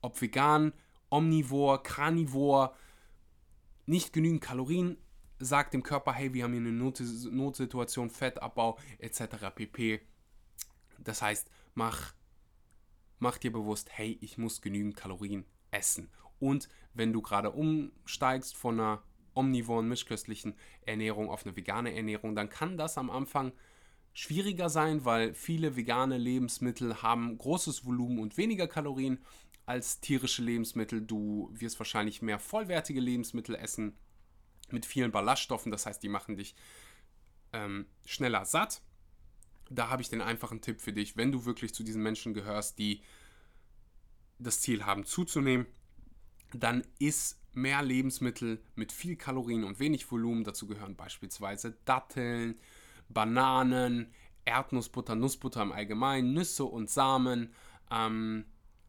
Ob 0.00 0.20
vegan, 0.20 0.72
omnivor, 1.08 1.82
carnivor, 1.82 2.76
nicht 3.86 4.12
genügend 4.12 4.42
Kalorien, 4.42 4.98
sagt 5.38 5.72
dem 5.72 5.82
Körper, 5.82 6.12
hey, 6.12 6.34
wir 6.34 6.44
haben 6.44 6.52
hier 6.52 6.60
eine 6.60 6.72
Not 6.72 7.00
Notsituation, 7.30 8.10
Fettabbau 8.10 8.78
etc. 8.98 9.50
pp. 9.54 10.00
Das 10.98 11.22
heißt, 11.22 11.50
mach, 11.74 12.14
mach 13.18 13.38
dir 13.38 13.52
bewusst, 13.52 13.88
hey, 13.92 14.18
ich 14.20 14.36
muss 14.36 14.60
genügend 14.60 14.96
Kalorien 14.96 15.44
essen. 15.70 16.10
Und 16.38 16.68
wenn 16.92 17.12
du 17.12 17.22
gerade 17.22 17.50
umsteigst 17.50 18.56
von 18.56 18.78
einer 18.78 19.02
omnivoren, 19.34 19.88
mischköstlichen 19.88 20.54
Ernährung 20.82 21.30
auf 21.30 21.46
eine 21.46 21.56
vegane 21.56 21.94
Ernährung, 21.94 22.34
dann 22.34 22.50
kann 22.50 22.76
das 22.76 22.98
am 22.98 23.10
Anfang 23.10 23.52
schwieriger 24.12 24.68
sein, 24.68 25.04
weil 25.04 25.34
viele 25.34 25.76
vegane 25.76 26.18
Lebensmittel 26.18 27.02
haben 27.02 27.38
großes 27.38 27.84
Volumen 27.84 28.18
und 28.18 28.36
weniger 28.36 28.66
Kalorien 28.66 29.18
als 29.66 30.00
tierische 30.00 30.42
Lebensmittel. 30.42 31.02
Du 31.02 31.50
wirst 31.52 31.78
wahrscheinlich 31.78 32.22
mehr 32.22 32.38
vollwertige 32.38 33.00
Lebensmittel 33.00 33.54
essen 33.54 33.96
mit 34.70 34.86
vielen 34.86 35.12
Ballaststoffen, 35.12 35.70
das 35.70 35.86
heißt, 35.86 36.02
die 36.02 36.08
machen 36.08 36.36
dich 36.36 36.54
ähm, 37.52 37.86
schneller 38.04 38.44
satt. 38.44 38.82
Da 39.70 39.90
habe 39.90 40.02
ich 40.02 40.08
den 40.08 40.22
einfachen 40.22 40.60
Tipp 40.60 40.80
für 40.80 40.92
dich, 40.92 41.16
wenn 41.16 41.32
du 41.32 41.44
wirklich 41.44 41.74
zu 41.74 41.82
diesen 41.82 42.02
Menschen 42.02 42.34
gehörst, 42.34 42.78
die 42.78 43.02
das 44.38 44.60
Ziel 44.60 44.86
haben 44.86 45.04
zuzunehmen, 45.04 45.66
dann 46.54 46.84
isst 46.98 47.40
mehr 47.52 47.82
Lebensmittel 47.82 48.62
mit 48.74 48.92
viel 48.92 49.16
Kalorien 49.16 49.64
und 49.64 49.80
wenig 49.80 50.10
Volumen. 50.10 50.44
Dazu 50.44 50.66
gehören 50.66 50.96
beispielsweise 50.96 51.76
Datteln, 51.84 52.58
Bananen, 53.08 54.12
Erdnussbutter, 54.44 55.14
Nussbutter 55.14 55.62
im 55.62 55.72
Allgemeinen, 55.72 56.32
Nüsse 56.32 56.64
und 56.64 56.90
Samen. 56.90 57.54
Ähm, 57.90 58.44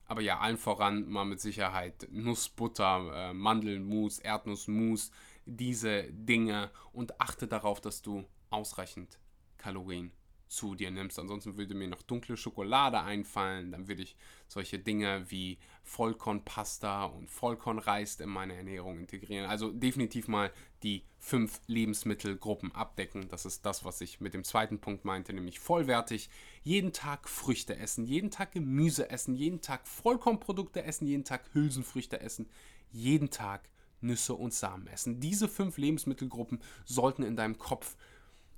aber 0.06 0.22
ja, 0.22 0.40
allen 0.40 0.58
voran 0.58 1.08
mal 1.08 1.26
mit 1.26 1.40
Sicherheit 1.40 2.08
Nussbutter, 2.12 3.30
äh, 3.30 3.34
Mandelmus, 3.34 4.20
Erdnussmus, 4.20 5.12
diese 5.46 6.04
Dinge 6.12 6.72
und 6.94 7.20
achte 7.22 7.48
darauf, 7.48 7.82
dass 7.82 8.02
du 8.02 8.26
ausreichend 8.50 9.20
Kalorien 9.58 10.12
zu 10.50 10.74
dir 10.74 10.90
nimmst. 10.90 11.20
Ansonsten 11.20 11.58
würde 11.58 11.76
mir 11.76 11.88
noch 11.88 12.02
dunkle 12.02 12.36
Schokolade 12.36 13.00
einfallen. 13.02 13.72
Dann 13.72 13.88
würde 13.88 14.02
ich 14.02 14.16
solche 14.48 14.80
Dinge 14.80 15.30
wie 15.30 15.60
Vollkornpasta 15.84 17.06
und 17.06 17.30
Vollkornreis 17.30 18.20
in 18.20 18.30
meine 18.30 18.56
Ernährung 18.56 19.00
integrieren. 19.00 19.48
Also 19.48 19.72
definitiv 19.72 20.28
mal 20.28 20.52
die 20.84 21.04
fünf 21.18 21.62
Lebensmittelgruppen 21.68 22.74
abdecken. 22.74 23.28
Das 23.30 23.46
ist 23.46 23.66
das, 23.66 23.84
was 23.84 24.02
ich 24.02 24.22
mit 24.22 24.34
dem 24.34 24.44
zweiten 24.44 24.80
Punkt 24.80 25.06
meinte, 25.06 25.34
nämlich 25.34 25.60
vollwertig. 25.60 26.30
Jeden 26.64 26.94
Tag 26.94 27.28
Früchte 27.28 27.78
essen, 27.78 28.06
jeden 28.06 28.32
Tag 28.32 28.54
Gemüse 28.54 29.10
essen, 29.10 29.36
jeden 29.36 29.62
Tag 29.62 29.88
Vollkornprodukte 29.88 30.84
essen, 30.84 31.08
jeden 31.08 31.26
Tag 31.26 31.42
Hülsenfrüchte 31.54 32.22
essen, 32.22 32.48
jeden 32.92 33.30
Tag 33.30 33.70
Nüsse 34.02 34.34
und 34.34 34.54
Samen 34.54 34.88
essen. 34.88 35.20
Diese 35.20 35.48
fünf 35.48 35.78
Lebensmittelgruppen 35.78 36.60
sollten 36.86 37.24
in 37.24 37.36
deinem 37.36 37.58
Kopf 37.58 37.98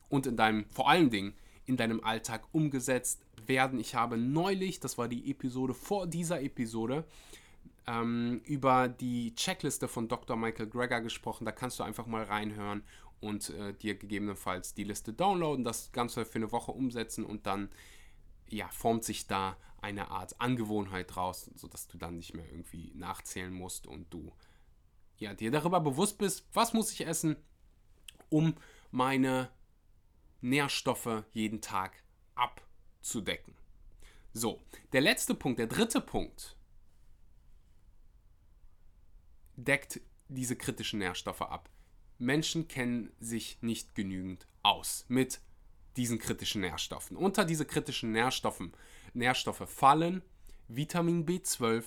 und 0.10 0.28
in 0.28 0.38
deinem, 0.38 0.66
vor 0.70 0.90
allen 0.90 1.10
Dingen, 1.10 1.34
in 1.66 1.78
deinem 1.78 2.04
Alltag 2.04 2.44
umgesetzt 2.52 3.26
werden. 3.46 3.80
Ich 3.80 3.96
habe 3.96 4.18
neulich, 4.18 4.80
das 4.80 4.98
war 4.98 5.08
die 5.08 5.32
Episode 5.32 5.74
vor 5.74 6.08
dieser 6.08 6.42
Episode, 6.42 7.06
ähm, 7.88 8.42
über 8.46 8.88
die 8.88 9.36
Checkliste 9.36 9.88
von 9.88 10.08
Dr. 10.08 10.36
Michael 10.36 10.68
Greger 10.68 11.02
gesprochen. 11.02 11.46
Da 11.46 11.52
kannst 11.52 11.80
du 11.80 11.84
einfach 11.84 12.06
mal 12.06 12.24
reinhören 12.24 12.84
und 13.20 13.50
äh, 13.52 13.74
dir 13.74 13.96
gegebenenfalls 13.96 14.74
die 14.74 14.84
Liste 14.84 15.14
downloaden, 15.14 15.64
das 15.64 15.92
Ganze 15.92 16.26
für 16.26 16.38
eine 16.38 16.52
Woche 16.52 16.72
umsetzen 16.72 17.26
und 17.26 17.46
dann 17.46 17.70
ja, 18.50 18.68
formt 18.70 19.04
sich 19.04 19.28
da 19.28 19.58
eine 19.82 20.12
Art 20.12 20.40
Angewohnheit 20.40 21.16
draus, 21.16 21.50
sodass 21.56 21.88
du 21.88 21.98
dann 21.98 22.18
nicht 22.18 22.36
mehr 22.36 22.50
irgendwie 22.50 22.92
nachzählen 22.96 23.54
musst 23.54 23.88
und 23.88 24.14
du 24.14 24.32
ja, 25.18 25.34
dir 25.34 25.52
darüber 25.52 25.80
bewusst 25.80 26.18
bist, 26.18 26.46
was 26.54 26.74
muss 26.74 26.92
ich 26.92 27.06
essen, 27.06 27.36
um 28.30 28.56
meine 28.90 29.50
Nährstoffe 30.42 31.24
jeden 31.32 31.62
Tag 31.62 32.04
abzudecken. 32.36 33.56
So, 34.34 34.62
der 34.94 35.02
letzte 35.02 35.36
Punkt, 35.36 35.60
der 35.60 35.68
dritte 35.68 36.02
Punkt, 36.02 36.56
deckt 39.64 40.02
diese 40.28 40.56
kritischen 40.56 41.00
Nährstoffe 41.00 41.42
ab. 41.42 41.70
Menschen 42.18 42.68
kennen 42.68 43.12
sich 43.20 43.58
nicht 43.62 43.96
genügend 43.96 44.48
aus 44.64 45.06
mit 45.08 45.42
diesen 45.98 46.20
kritischen 46.20 46.62
Nährstoffen. 46.62 47.18
Unter 47.18 47.46
diese 47.46 47.66
kritischen 47.66 48.12
Nährstoffen, 48.12 48.74
Nährstoffe 49.14 49.70
fallen 49.70 50.22
Vitamin 50.68 51.26
B12, 51.26 51.84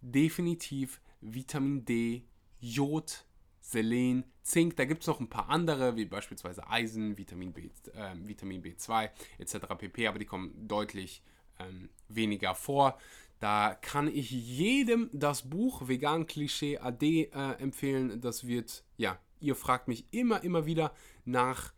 definitiv 0.00 1.00
Vitamin 1.20 1.84
D, 1.84 2.24
Jod, 2.58 3.24
Selen, 3.60 4.24
Zink. 4.42 4.76
Da 4.76 4.84
gibt 4.84 5.02
es 5.02 5.06
noch 5.06 5.20
ein 5.20 5.30
paar 5.30 5.48
andere, 5.48 5.96
wie 5.96 6.04
beispielsweise 6.04 6.68
Eisen, 6.68 7.16
Vitamin, 7.16 7.52
B, 7.52 7.70
äh, 7.94 8.14
Vitamin 8.16 8.62
B2 8.62 9.10
etc. 9.38 9.54
pp. 9.78 10.06
Aber 10.08 10.18
die 10.18 10.26
kommen 10.26 10.66
deutlich 10.68 11.22
ähm, 11.58 11.88
weniger 12.08 12.54
vor. 12.54 12.98
Da 13.40 13.74
kann 13.74 14.06
ich 14.06 14.30
jedem 14.30 15.08
das 15.14 15.48
Buch 15.48 15.88
Vegan 15.88 16.26
Klischee 16.26 16.78
AD 16.78 17.30
äh, 17.32 17.52
empfehlen. 17.54 18.20
Das 18.20 18.46
wird, 18.46 18.84
ja, 18.98 19.18
ihr 19.40 19.56
fragt 19.56 19.88
mich 19.88 20.04
immer, 20.10 20.44
immer 20.44 20.66
wieder 20.66 20.92
nach 21.24 21.72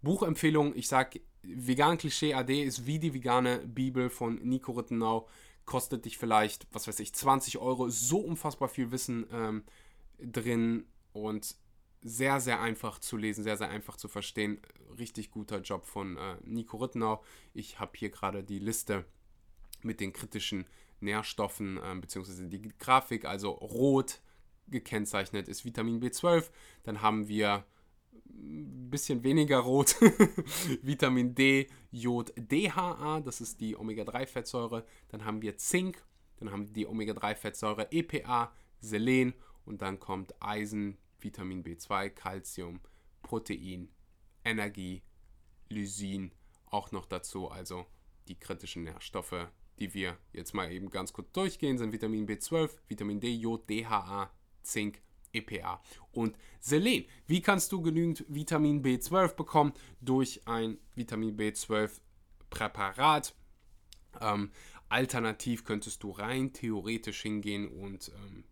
Buchempfehlungen. 0.00 0.74
Ich 0.74 0.88
sage, 0.88 1.20
Vegan 1.42 1.98
Klischee 1.98 2.32
AD 2.32 2.62
ist 2.62 2.86
wie 2.86 2.98
die 2.98 3.12
vegane 3.12 3.58
Bibel 3.58 4.08
von 4.08 4.36
Nico 4.36 4.72
Rittenau. 4.72 5.28
Kostet 5.66 6.06
dich 6.06 6.16
vielleicht, 6.16 6.66
was 6.72 6.88
weiß 6.88 6.98
ich, 7.00 7.12
20 7.12 7.58
Euro. 7.58 7.90
So 7.90 8.18
unfassbar 8.18 8.68
viel 8.68 8.90
Wissen 8.90 9.26
ähm, 9.30 9.64
drin 10.18 10.86
und 11.12 11.56
sehr, 12.00 12.40
sehr 12.40 12.60
einfach 12.60 12.98
zu 12.98 13.18
lesen, 13.18 13.44
sehr, 13.44 13.58
sehr 13.58 13.68
einfach 13.68 13.98
zu 13.98 14.08
verstehen. 14.08 14.62
Richtig 14.98 15.30
guter 15.30 15.60
Job 15.60 15.84
von 15.84 16.16
äh, 16.16 16.36
Nico 16.44 16.78
Rittenau. 16.78 17.22
Ich 17.52 17.78
habe 17.78 17.92
hier 17.96 18.08
gerade 18.08 18.42
die 18.42 18.58
Liste 18.58 19.04
mit 19.82 20.00
den 20.00 20.12
kritischen 20.12 20.66
Nährstoffen 21.02 21.78
äh, 21.78 21.94
beziehungsweise 22.00 22.46
die 22.48 22.62
Grafik, 22.78 23.24
also 23.24 23.50
rot 23.50 24.20
gekennzeichnet 24.68 25.48
ist 25.48 25.64
Vitamin 25.64 26.00
B12. 26.00 26.50
Dann 26.84 27.02
haben 27.02 27.28
wir 27.28 27.64
ein 28.28 28.90
bisschen 28.90 29.22
weniger 29.22 29.58
rot 29.58 29.96
Vitamin 30.82 31.34
D, 31.34 31.68
Jod, 31.90 32.32
DHA, 32.36 33.20
das 33.20 33.40
ist 33.40 33.60
die 33.60 33.76
Omega-3-Fettsäure. 33.76 34.84
Dann 35.08 35.24
haben 35.24 35.42
wir 35.42 35.56
Zink, 35.58 36.04
dann 36.38 36.50
haben 36.50 36.66
wir 36.66 36.72
die 36.72 36.86
Omega-3-Fettsäure 36.86 37.88
EPA, 37.90 38.52
Selen 38.80 39.34
und 39.64 39.82
dann 39.82 40.00
kommt 40.00 40.34
Eisen, 40.40 40.98
Vitamin 41.20 41.62
B2, 41.62 42.10
Calcium, 42.10 42.80
Protein, 43.22 43.88
Energie, 44.44 45.02
Lysin 45.68 46.32
auch 46.66 46.90
noch 46.90 47.06
dazu, 47.06 47.50
also 47.50 47.86
die 48.28 48.38
kritischen 48.38 48.84
Nährstoffe, 48.84 49.48
die 49.78 49.94
wir 49.94 50.16
jetzt 50.32 50.54
mal 50.54 50.70
eben 50.70 50.90
ganz 50.90 51.12
kurz 51.12 51.32
durchgehen, 51.32 51.78
sind 51.78 51.92
Vitamin 51.92 52.26
B12, 52.26 52.70
Vitamin 52.88 53.20
D, 53.20 53.32
Jod, 53.32 53.68
DHA, 53.68 54.30
Zink, 54.62 55.02
EPA 55.32 55.82
und 56.12 56.36
Selen. 56.60 57.04
Wie 57.26 57.40
kannst 57.40 57.72
du 57.72 57.82
genügend 57.82 58.24
Vitamin 58.28 58.82
B12 58.82 59.34
bekommen? 59.34 59.72
Durch 60.00 60.42
ein 60.46 60.78
Vitamin 60.94 61.36
B12 61.36 61.90
Präparat. 62.50 63.34
Ähm, 64.20 64.50
alternativ 64.88 65.64
könntest 65.64 66.02
du 66.02 66.10
rein 66.10 66.52
theoretisch 66.52 67.22
hingehen 67.22 67.66
und 67.66 68.12
ähm, 68.14 68.44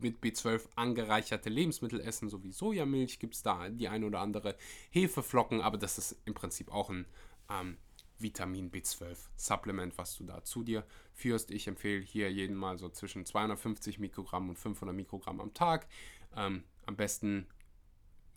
mit 0.00 0.20
B12 0.20 0.62
angereicherte 0.74 1.50
Lebensmittel 1.50 2.00
essen, 2.00 2.28
so 2.28 2.42
wie 2.42 2.52
Sojamilch 2.52 3.18
gibt 3.18 3.34
es 3.34 3.42
da 3.42 3.68
die 3.68 3.88
ein 3.88 4.04
oder 4.04 4.20
andere 4.20 4.56
Hefeflocken, 4.90 5.60
aber 5.60 5.78
das 5.78 5.98
ist 5.98 6.16
im 6.24 6.34
Prinzip 6.34 6.72
auch 6.72 6.90
ein 6.90 7.06
ähm, 7.50 7.76
Vitamin 8.18 8.70
B12 8.70 9.16
Supplement, 9.36 9.96
was 9.98 10.16
du 10.16 10.24
da 10.24 10.42
zu 10.42 10.62
dir 10.62 10.84
führst. 11.12 11.50
Ich 11.50 11.68
empfehle 11.68 12.02
hier 12.02 12.32
jeden 12.32 12.56
mal 12.56 12.78
so 12.78 12.88
zwischen 12.88 13.24
250 13.24 13.98
Mikrogramm 13.98 14.48
und 14.48 14.58
500 14.58 14.94
Mikrogramm 14.94 15.40
am 15.40 15.54
Tag. 15.54 15.86
Ähm, 16.34 16.64
am 16.86 16.96
besten 16.96 17.46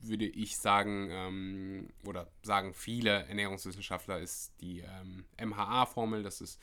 würde 0.01 0.25
ich 0.25 0.57
sagen, 0.57 1.09
ähm, 1.11 1.89
oder 2.05 2.31
sagen 2.41 2.73
viele 2.73 3.27
Ernährungswissenschaftler, 3.27 4.19
ist 4.19 4.53
die 4.61 4.79
ähm, 4.79 5.25
MHA-Formel. 5.39 6.23
Das 6.23 6.41
ist, 6.41 6.59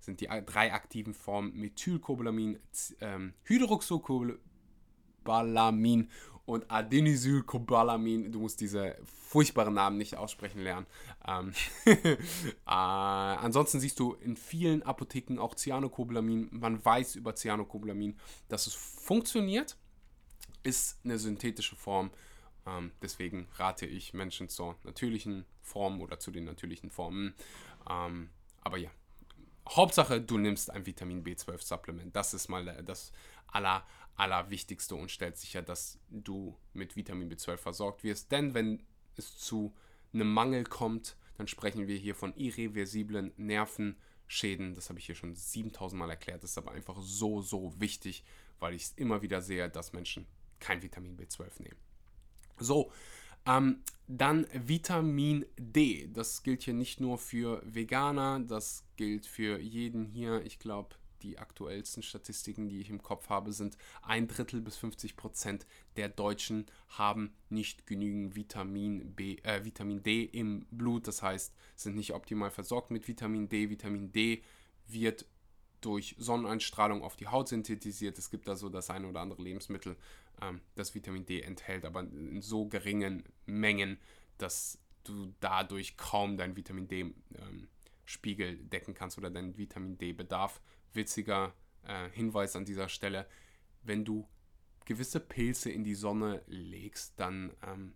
sind 0.00 0.20
die 0.20 0.28
drei 0.46 0.72
aktiven 0.72 1.14
Formen 1.14 1.54
Methylcobalamin, 1.54 2.58
ähm, 3.00 3.34
Hydroxycobalamin 3.44 6.10
und 6.48 6.70
Adenosylcobalamin. 6.70 8.32
Du 8.32 8.40
musst 8.40 8.60
diese 8.60 8.96
furchtbaren 9.04 9.74
Namen 9.74 9.98
nicht 9.98 10.16
aussprechen 10.16 10.62
lernen. 10.62 10.86
Ähm, 11.26 11.52
äh, 11.84 12.16
ansonsten 12.66 13.80
siehst 13.80 14.00
du 14.00 14.14
in 14.14 14.36
vielen 14.36 14.82
Apotheken 14.82 15.38
auch 15.38 15.54
Cyanocobalamin. 15.54 16.48
Man 16.50 16.82
weiß 16.82 17.16
über 17.16 17.34
Cyanocobalamin, 17.34 18.16
dass 18.48 18.66
es 18.66 18.74
funktioniert. 18.74 19.76
Ist 20.62 20.98
eine 21.04 21.18
synthetische 21.18 21.76
Form. 21.76 22.10
Ähm, 22.66 22.92
deswegen 23.02 23.46
rate 23.56 23.84
ich 23.84 24.14
Menschen 24.14 24.48
zur 24.48 24.76
natürlichen 24.84 25.44
Form 25.60 26.00
oder 26.00 26.18
zu 26.18 26.30
den 26.30 26.44
natürlichen 26.44 26.90
Formen. 26.90 27.34
Ähm, 27.90 28.30
aber 28.62 28.78
ja, 28.78 28.90
Hauptsache, 29.68 30.22
du 30.22 30.38
nimmst 30.38 30.70
ein 30.70 30.86
Vitamin 30.86 31.22
B12-Supplement. 31.22 32.16
Das 32.16 32.32
ist 32.32 32.48
mal 32.48 32.64
das 32.84 33.12
aller, 33.48 33.84
allerwichtigste 34.18 34.94
und 34.94 35.10
stellt 35.10 35.36
sicher, 35.36 35.62
dass 35.62 35.98
du 36.10 36.56
mit 36.74 36.96
Vitamin 36.96 37.30
B12 37.30 37.56
versorgt 37.56 38.04
wirst. 38.04 38.32
Denn 38.32 38.52
wenn 38.52 38.82
es 39.16 39.38
zu 39.38 39.74
einem 40.12 40.32
Mangel 40.32 40.64
kommt, 40.64 41.16
dann 41.36 41.46
sprechen 41.46 41.86
wir 41.86 41.96
hier 41.96 42.14
von 42.14 42.34
irreversiblen 42.34 43.32
Nervenschäden. 43.36 44.74
Das 44.74 44.88
habe 44.88 44.98
ich 44.98 45.06
hier 45.06 45.14
schon 45.14 45.34
7000 45.34 45.98
Mal 45.98 46.10
erklärt. 46.10 46.42
Das 46.42 46.50
ist 46.50 46.58
aber 46.58 46.72
einfach 46.72 46.98
so, 47.00 47.42
so 47.42 47.80
wichtig, 47.80 48.24
weil 48.58 48.74
ich 48.74 48.82
es 48.82 48.92
immer 48.96 49.22
wieder 49.22 49.40
sehe, 49.40 49.70
dass 49.70 49.92
Menschen 49.92 50.26
kein 50.58 50.82
Vitamin 50.82 51.16
B12 51.16 51.62
nehmen. 51.62 51.78
So, 52.58 52.90
ähm, 53.46 53.82
dann 54.08 54.46
Vitamin 54.52 55.46
D. 55.56 56.08
Das 56.12 56.42
gilt 56.42 56.62
hier 56.62 56.74
nicht 56.74 57.00
nur 57.00 57.18
für 57.18 57.62
Veganer, 57.64 58.40
das 58.40 58.84
gilt 58.96 59.26
für 59.26 59.60
jeden 59.60 60.06
hier. 60.06 60.44
Ich 60.44 60.58
glaube, 60.58 60.96
die 61.22 61.38
aktuellsten 61.38 62.02
Statistiken, 62.02 62.68
die 62.68 62.80
ich 62.80 62.90
im 62.90 63.02
Kopf 63.02 63.28
habe, 63.28 63.52
sind 63.52 63.76
ein 64.02 64.28
Drittel 64.28 64.60
bis 64.60 64.76
50 64.76 65.16
Prozent 65.16 65.66
der 65.96 66.08
Deutschen 66.08 66.66
haben 66.88 67.34
nicht 67.48 67.86
genügend 67.86 68.36
Vitamin, 68.36 69.14
B, 69.14 69.36
äh, 69.42 69.64
Vitamin 69.64 70.02
D 70.02 70.24
im 70.24 70.66
Blut. 70.70 71.06
Das 71.06 71.22
heißt, 71.22 71.54
sind 71.76 71.96
nicht 71.96 72.14
optimal 72.14 72.50
versorgt 72.50 72.90
mit 72.90 73.08
Vitamin 73.08 73.48
D. 73.48 73.70
Vitamin 73.70 74.12
D 74.12 74.42
wird 74.86 75.26
durch 75.80 76.16
Sonneneinstrahlung 76.18 77.02
auf 77.02 77.16
die 77.16 77.28
Haut 77.28 77.48
synthetisiert. 77.48 78.18
Es 78.18 78.30
gibt 78.30 78.48
da 78.48 78.56
so 78.56 78.68
das 78.68 78.90
eine 78.90 79.08
oder 79.08 79.20
andere 79.20 79.42
Lebensmittel, 79.42 79.96
ähm, 80.42 80.60
das 80.74 80.94
Vitamin 80.94 81.24
D 81.26 81.40
enthält, 81.42 81.84
aber 81.84 82.00
in 82.00 82.42
so 82.42 82.66
geringen 82.66 83.24
Mengen, 83.46 83.98
dass 84.38 84.78
du 85.04 85.32
dadurch 85.40 85.96
kaum 85.96 86.36
dein 86.36 86.56
Vitamin 86.56 86.88
D 86.88 87.00
ähm, 87.00 87.68
Spiegel 88.04 88.56
decken 88.56 88.94
kannst 88.94 89.18
oder 89.18 89.30
deinen 89.30 89.58
Vitamin 89.58 89.98
D-Bedarf. 89.98 90.62
Witziger 90.92 91.54
äh, 91.84 92.08
Hinweis 92.10 92.56
an 92.56 92.64
dieser 92.64 92.88
Stelle, 92.88 93.26
wenn 93.82 94.04
du 94.04 94.28
gewisse 94.84 95.20
Pilze 95.20 95.70
in 95.70 95.84
die 95.84 95.94
Sonne 95.94 96.42
legst, 96.46 97.14
dann 97.16 97.52
ähm, 97.62 97.94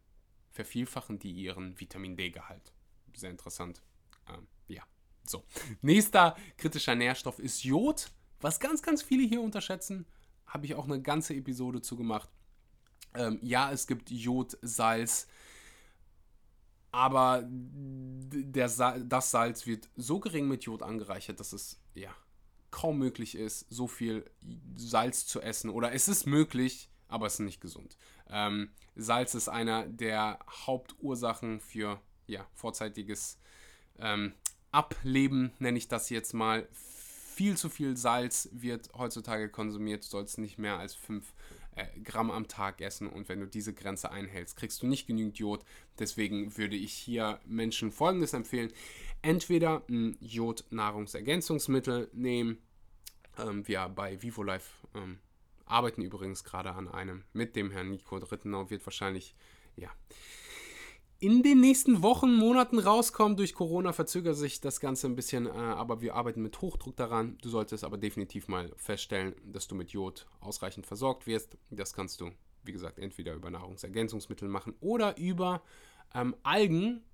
vervielfachen 0.50 1.18
die 1.18 1.32
ihren 1.32 1.78
Vitamin 1.80 2.16
D-Gehalt. 2.16 2.72
Sehr 3.14 3.30
interessant. 3.30 3.82
Ähm, 4.28 4.46
ja, 4.68 4.82
so. 5.24 5.44
Nächster 5.82 6.36
kritischer 6.56 6.94
Nährstoff 6.94 7.38
ist 7.38 7.64
Jod, 7.64 8.10
was 8.40 8.60
ganz, 8.60 8.82
ganz 8.82 9.02
viele 9.02 9.26
hier 9.26 9.40
unterschätzen. 9.40 10.06
Habe 10.46 10.66
ich 10.66 10.74
auch 10.74 10.84
eine 10.84 11.00
ganze 11.00 11.34
Episode 11.34 11.80
zu 11.80 11.96
gemacht. 11.96 12.28
Ähm, 13.14 13.38
ja, 13.42 13.72
es 13.72 13.86
gibt 13.86 14.10
Jodsalz, 14.10 15.26
aber 16.90 17.42
der 17.48 18.68
Sa 18.68 18.98
das 18.98 19.30
Salz 19.30 19.66
wird 19.66 19.88
so 19.96 20.20
gering 20.20 20.46
mit 20.48 20.64
Jod 20.64 20.82
angereichert, 20.82 21.40
dass 21.40 21.52
es 21.52 21.80
ja 21.94 22.14
kaum 22.72 22.98
möglich 22.98 23.36
ist, 23.36 23.66
so 23.70 23.86
viel 23.86 24.28
Salz 24.74 25.26
zu 25.26 25.40
essen. 25.40 25.70
Oder 25.70 25.92
es 25.92 26.08
ist 26.08 26.26
möglich, 26.26 26.90
aber 27.06 27.26
es 27.26 27.34
ist 27.34 27.40
nicht 27.40 27.60
gesund. 27.60 27.96
Ähm, 28.28 28.72
Salz 28.96 29.34
ist 29.34 29.48
einer 29.48 29.86
der 29.86 30.40
Hauptursachen 30.66 31.60
für 31.60 32.00
ja, 32.26 32.44
vorzeitiges 32.54 33.38
ähm, 33.98 34.32
Ableben, 34.72 35.52
nenne 35.58 35.78
ich 35.78 35.86
das 35.86 36.10
jetzt 36.10 36.32
mal. 36.32 36.66
Viel 36.72 37.56
zu 37.56 37.68
viel 37.68 37.96
Salz 37.96 38.48
wird 38.52 38.90
heutzutage 38.94 39.48
konsumiert, 39.48 40.04
du 40.04 40.08
sollst 40.08 40.38
nicht 40.38 40.58
mehr 40.58 40.78
als 40.78 40.94
5 40.94 41.24
äh, 41.74 41.86
Gramm 42.00 42.30
am 42.30 42.48
Tag 42.48 42.80
essen 42.80 43.08
und 43.08 43.28
wenn 43.28 43.40
du 43.40 43.46
diese 43.46 43.72
Grenze 43.72 44.10
einhältst, 44.10 44.56
kriegst 44.56 44.82
du 44.82 44.86
nicht 44.86 45.06
genügend 45.06 45.38
Jod. 45.38 45.64
Deswegen 45.98 46.56
würde 46.56 46.76
ich 46.76 46.92
hier 46.92 47.40
Menschen 47.46 47.90
Folgendes 47.90 48.32
empfehlen. 48.32 48.72
Entweder 49.22 49.82
ein 49.88 50.16
Jod-Nahrungsergänzungsmittel 50.20 52.10
nehmen. 52.12 52.58
Ähm, 53.38 53.66
wir 53.66 53.88
bei 53.88 54.20
VivoLife 54.20 54.68
ähm, 54.94 55.18
arbeiten 55.64 56.02
übrigens 56.02 56.44
gerade 56.44 56.72
an 56.72 56.88
einem 56.88 57.24
mit 57.32 57.56
dem 57.56 57.70
Herrn 57.70 57.90
Nico 57.90 58.18
Drittenau, 58.18 58.68
wird 58.68 58.84
wahrscheinlich, 58.86 59.34
ja, 59.76 59.90
in 61.22 61.44
den 61.44 61.60
nächsten 61.60 62.02
Wochen, 62.02 62.34
Monaten 62.34 62.80
rauskommen. 62.80 63.36
Durch 63.36 63.54
Corona 63.54 63.92
verzögert 63.92 64.36
sich 64.36 64.60
das 64.60 64.80
Ganze 64.80 65.06
ein 65.06 65.14
bisschen, 65.14 65.46
äh, 65.46 65.50
aber 65.50 66.00
wir 66.00 66.16
arbeiten 66.16 66.42
mit 66.42 66.60
Hochdruck 66.60 66.96
daran. 66.96 67.38
Du 67.42 67.48
solltest 67.48 67.84
aber 67.84 67.96
definitiv 67.96 68.48
mal 68.48 68.72
feststellen, 68.76 69.36
dass 69.44 69.68
du 69.68 69.76
mit 69.76 69.90
Jod 69.90 70.26
ausreichend 70.40 70.84
versorgt 70.84 71.28
wirst. 71.28 71.56
Das 71.70 71.94
kannst 71.94 72.20
du, 72.20 72.32
wie 72.64 72.72
gesagt, 72.72 72.98
entweder 72.98 73.34
über 73.34 73.50
Nahrungsergänzungsmittel 73.50 74.48
machen 74.48 74.74
oder 74.80 75.16
über 75.16 75.62
ähm, 76.12 76.34
Algen. 76.42 77.04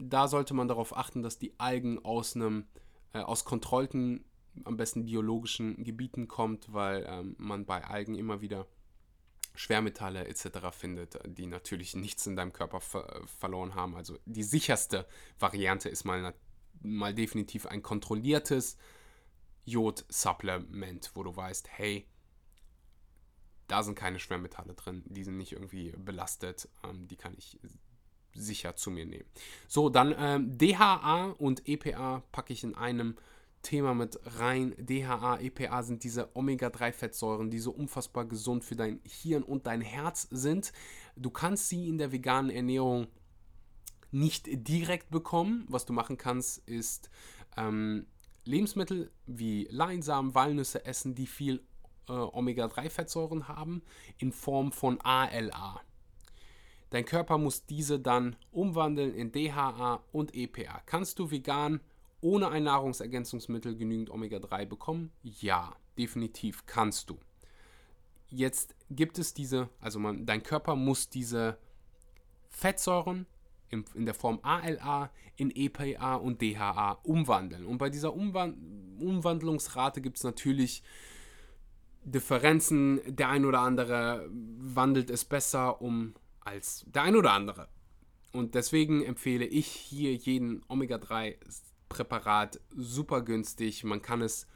Da 0.00 0.26
sollte 0.26 0.52
man 0.52 0.66
darauf 0.66 0.96
achten, 0.96 1.22
dass 1.22 1.38
die 1.38 1.54
Algen 1.60 2.04
aus 2.04 2.34
einem 2.34 2.64
äh, 3.12 3.20
aus 3.20 3.44
kontrollten, 3.44 4.24
am 4.64 4.76
besten 4.76 5.04
biologischen 5.04 5.84
Gebieten 5.84 6.26
kommt, 6.26 6.72
weil 6.72 7.06
ähm, 7.08 7.36
man 7.38 7.66
bei 7.66 7.84
Algen 7.84 8.16
immer 8.16 8.40
wieder 8.40 8.66
Schwermetalle 9.54 10.26
etc. 10.26 10.70
findet, 10.70 11.18
die 11.26 11.46
natürlich 11.46 11.94
nichts 11.94 12.26
in 12.26 12.36
deinem 12.36 12.52
Körper 12.52 12.80
ver 12.80 13.22
verloren 13.26 13.74
haben. 13.74 13.96
Also 13.96 14.18
die 14.24 14.42
sicherste 14.42 15.06
Variante 15.38 15.88
ist 15.88 16.04
mal, 16.04 16.34
mal 16.80 17.14
definitiv 17.14 17.66
ein 17.66 17.82
kontrolliertes 17.82 18.76
Jod-Supplement, 19.64 21.10
wo 21.14 21.22
du 21.22 21.34
weißt, 21.34 21.68
hey, 21.70 22.06
da 23.68 23.82
sind 23.82 23.94
keine 23.94 24.18
Schwermetalle 24.18 24.74
drin, 24.74 25.02
die 25.06 25.24
sind 25.24 25.36
nicht 25.36 25.52
irgendwie 25.52 25.94
belastet, 25.96 26.68
ähm, 26.84 27.08
die 27.08 27.16
kann 27.16 27.34
ich 27.36 27.58
sicher 28.34 28.76
zu 28.76 28.90
mir 28.90 29.06
nehmen. 29.06 29.28
So, 29.68 29.88
dann 29.88 30.14
ähm, 30.18 30.58
DHA 30.58 31.34
und 31.38 31.68
EPA 31.68 32.22
packe 32.32 32.52
ich 32.52 32.64
in 32.64 32.74
einem 32.74 33.16
Thema 33.62 33.94
mit 33.94 34.18
rein. 34.38 34.74
DHA, 34.78 35.38
EPA 35.40 35.82
sind 35.82 36.04
diese 36.04 36.34
Omega-3-Fettsäuren, 36.36 37.50
die 37.50 37.58
so 37.58 37.70
unfassbar 37.70 38.24
gesund 38.24 38.64
für 38.64 38.76
dein 38.76 39.00
Hirn 39.04 39.42
und 39.42 39.66
dein 39.66 39.80
Herz 39.80 40.28
sind. 40.30 40.72
Du 41.16 41.30
kannst 41.30 41.68
sie 41.68 41.88
in 41.88 41.98
der 41.98 42.12
veganen 42.12 42.50
Ernährung 42.50 43.06
nicht 44.10 44.46
direkt 44.50 45.10
bekommen. 45.10 45.64
Was 45.68 45.86
du 45.86 45.92
machen 45.92 46.18
kannst, 46.18 46.58
ist 46.68 47.10
ähm, 47.56 48.06
Lebensmittel 48.44 49.10
wie 49.26 49.66
Leinsamen, 49.70 50.34
Walnüsse 50.34 50.84
essen, 50.84 51.14
die 51.14 51.26
viel 51.26 51.62
äh, 52.08 52.12
Omega-3-Fettsäuren 52.12 53.48
haben, 53.48 53.82
in 54.18 54.32
Form 54.32 54.72
von 54.72 55.00
ALA. 55.00 55.80
Dein 56.90 57.06
Körper 57.06 57.38
muss 57.38 57.64
diese 57.64 57.98
dann 57.98 58.36
umwandeln 58.50 59.14
in 59.14 59.32
DHA 59.32 60.04
und 60.12 60.34
EPA. 60.34 60.82
Kannst 60.84 61.18
du 61.18 61.30
vegan 61.30 61.80
ohne 62.22 62.48
ein 62.48 62.62
Nahrungsergänzungsmittel 62.62 63.76
genügend 63.76 64.10
Omega-3 64.10 64.64
bekommen? 64.64 65.12
Ja, 65.22 65.76
definitiv 65.98 66.64
kannst 66.64 67.10
du. 67.10 67.18
Jetzt 68.28 68.74
gibt 68.88 69.18
es 69.18 69.34
diese, 69.34 69.68
also 69.80 69.98
man, 69.98 70.24
dein 70.24 70.42
Körper 70.42 70.74
muss 70.74 71.10
diese 71.10 71.58
Fettsäuren 72.48 73.26
in, 73.68 73.84
in 73.94 74.06
der 74.06 74.14
Form 74.14 74.38
ALA 74.42 75.10
in 75.36 75.50
EPA 75.50 76.14
und 76.14 76.40
DHA 76.40 76.92
umwandeln. 77.02 77.66
Und 77.66 77.78
bei 77.78 77.90
dieser 77.90 78.14
Umwand 78.14 78.56
Umwandlungsrate 79.00 80.00
gibt 80.00 80.18
es 80.18 80.24
natürlich 80.24 80.82
Differenzen. 82.04 83.00
Der 83.06 83.30
ein 83.30 83.44
oder 83.44 83.60
andere 83.60 84.28
wandelt 84.30 85.10
es 85.10 85.24
besser 85.24 85.82
um 85.82 86.14
als 86.40 86.84
der 86.86 87.02
ein 87.02 87.16
oder 87.16 87.32
andere. 87.32 87.68
Und 88.32 88.54
deswegen 88.54 89.02
empfehle 89.04 89.44
ich 89.44 89.66
hier 89.66 90.14
jeden 90.14 90.62
Omega-3 90.68 91.36
Präparat 91.92 92.60
super 92.70 93.22
günstig. 93.22 93.84
Man 93.84 94.02
kann 94.02 94.22
es, 94.22 94.46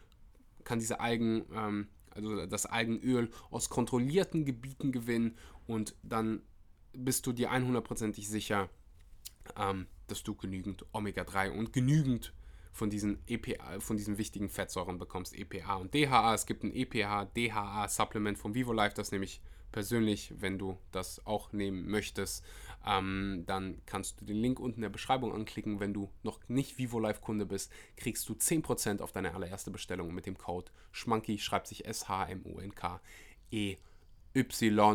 kann 0.64 0.79
diese 0.79 1.01
Algen, 1.01 1.44
ähm, 1.53 1.88
also 2.11 2.46
das 2.46 2.66
Algenöl 2.66 3.31
aus 3.51 3.68
kontrollierten 3.68 4.44
Gebieten 4.44 4.90
gewinnen 4.92 5.37
und 5.66 5.94
dann 6.03 6.42
bist 6.92 7.27
du 7.27 7.33
dir 7.33 7.53
100%ig 7.53 8.27
sicher, 8.29 8.70
ähm, 9.57 9.87
dass 10.07 10.22
du 10.22 10.35
genügend 10.35 10.87
Omega-3 10.92 11.51
und 11.51 11.72
genügend 11.72 12.33
von 12.72 12.90
diesen 12.90 13.18
EPA, 13.27 13.81
von 13.81 13.96
diesen 13.96 14.18
wichtigen 14.18 14.49
Fettsäuren 14.49 14.99
bekommst, 14.99 15.35
EPA 15.35 15.77
und 15.77 15.94
DHA. 15.94 16.35
Es 16.35 16.46
gibt 16.46 16.62
ein 16.62 16.75
EPA-DHA-Supplement 16.75 18.38
von 18.38 18.55
VivoLife, 18.55 18.94
das 18.94 19.12
nehme 19.12 19.25
ich 19.25 19.40
persönlich, 19.72 20.33
wenn 20.38 20.59
du 20.59 20.79
das 20.92 21.25
auch 21.27 21.53
nehmen 21.53 21.90
möchtest, 21.90 22.44
ähm, 22.87 23.42
dann 23.46 23.83
kannst 23.87 24.20
du 24.20 24.25
den 24.25 24.37
Link 24.37 24.61
unten 24.61 24.77
in 24.77 24.83
der 24.83 24.88
Beschreibung 24.90 25.35
anklicken. 25.35 25.81
Wenn 25.81 25.92
du 25.92 26.11
noch 26.22 26.38
nicht 26.49 26.79
VivoLife-Kunde 26.79 27.46
bist, 27.46 27.72
kriegst 27.96 28.29
du 28.29 28.35
10% 28.35 29.01
auf 29.01 29.12
deine 29.12 29.35
allererste 29.35 29.70
Bestellung 29.70 30.14
mit 30.14 30.27
dem 30.27 30.38
Code 30.38 30.70
Schmanky, 30.92 31.38
schreibt 31.38 31.66
sich 31.66 31.85
S-H-M-U-N-K-E-Y 31.85 33.03